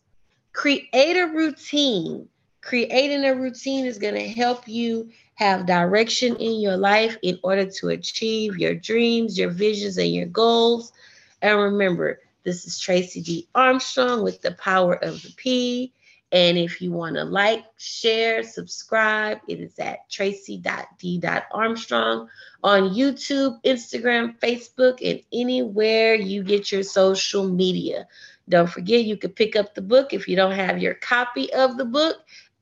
Create 0.53 1.17
a 1.17 1.31
routine. 1.33 2.29
Creating 2.61 3.25
a 3.25 3.33
routine 3.33 3.87
is 3.87 3.97
going 3.97 4.13
to 4.13 4.27
help 4.27 4.67
you 4.67 5.09
have 5.39 5.65
direction 5.65 6.35
in 6.35 6.59
your 6.59 6.75
life 6.75 7.15
in 7.21 7.39
order 7.43 7.65
to 7.65 7.87
achieve 7.87 8.57
your 8.57 8.75
dreams, 8.75 9.39
your 9.39 9.49
visions, 9.49 9.97
and 9.97 10.13
your 10.13 10.25
goals. 10.25 10.91
And 11.41 11.57
remember, 11.57 12.19
this 12.43 12.67
is 12.67 12.77
Tracey 12.77 13.21
D. 13.21 13.47
Armstrong 13.55 14.21
with 14.21 14.41
the 14.41 14.51
power 14.55 14.95
of 14.95 15.23
the 15.23 15.31
P. 15.37 15.93
And 16.33 16.57
if 16.57 16.81
you 16.81 16.91
want 16.91 17.15
to 17.15 17.23
like, 17.23 17.63
share, 17.77 18.43
subscribe, 18.43 19.37
it 19.47 19.61
is 19.61 19.79
at 19.79 20.09
tracy.d.armstrong 20.09 22.27
on 22.61 22.89
YouTube, 22.89 23.63
Instagram, 23.63 24.37
Facebook, 24.39 24.99
and 25.09 25.21
anywhere 25.31 26.15
you 26.15 26.43
get 26.43 26.69
your 26.69 26.83
social 26.83 27.47
media. 27.47 28.09
Don't 28.49 28.69
forget, 28.69 29.05
you 29.05 29.15
can 29.15 29.31
pick 29.31 29.55
up 29.55 29.73
the 29.73 29.81
book 29.81 30.11
if 30.11 30.27
you 30.27 30.35
don't 30.35 30.51
have 30.51 30.79
your 30.79 30.95
copy 30.95 31.49
of 31.53 31.77
the 31.77 31.85
book, 31.85 32.17